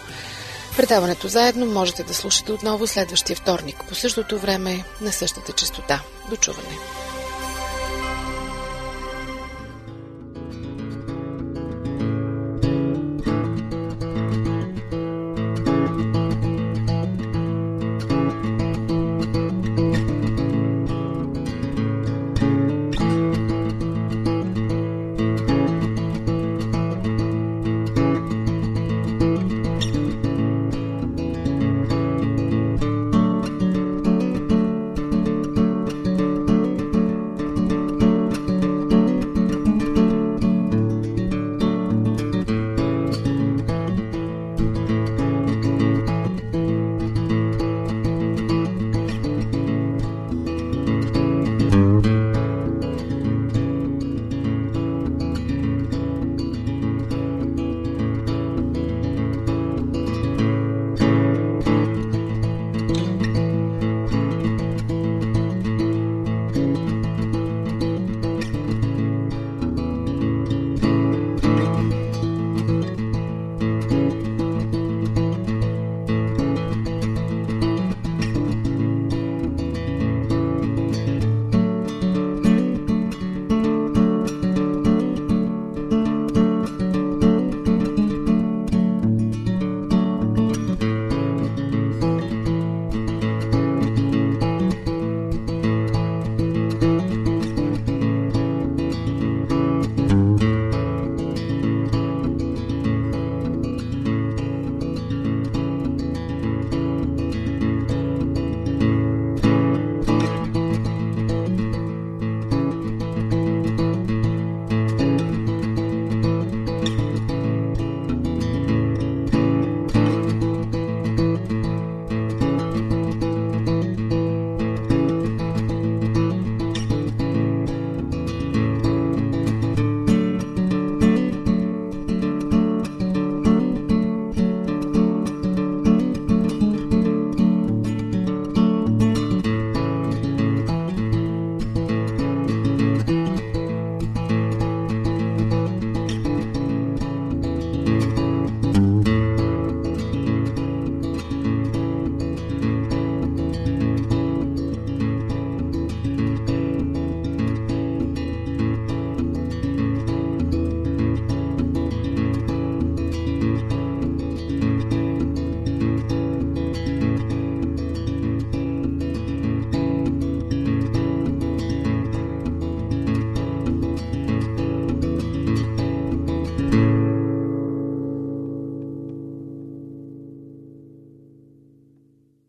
Предаването 0.78 1.28
заедно 1.28 1.66
можете 1.66 2.04
да 2.04 2.14
слушате 2.14 2.52
отново 2.52 2.88
следващия 2.88 3.36
вторник 3.36 3.84
по 3.90 3.96
същото 3.96 4.40
време 4.40 4.84
на 5.02 5.12
същата 5.12 5.52
частота. 5.52 6.02
До 6.30 6.36
чуване! 6.36 7.07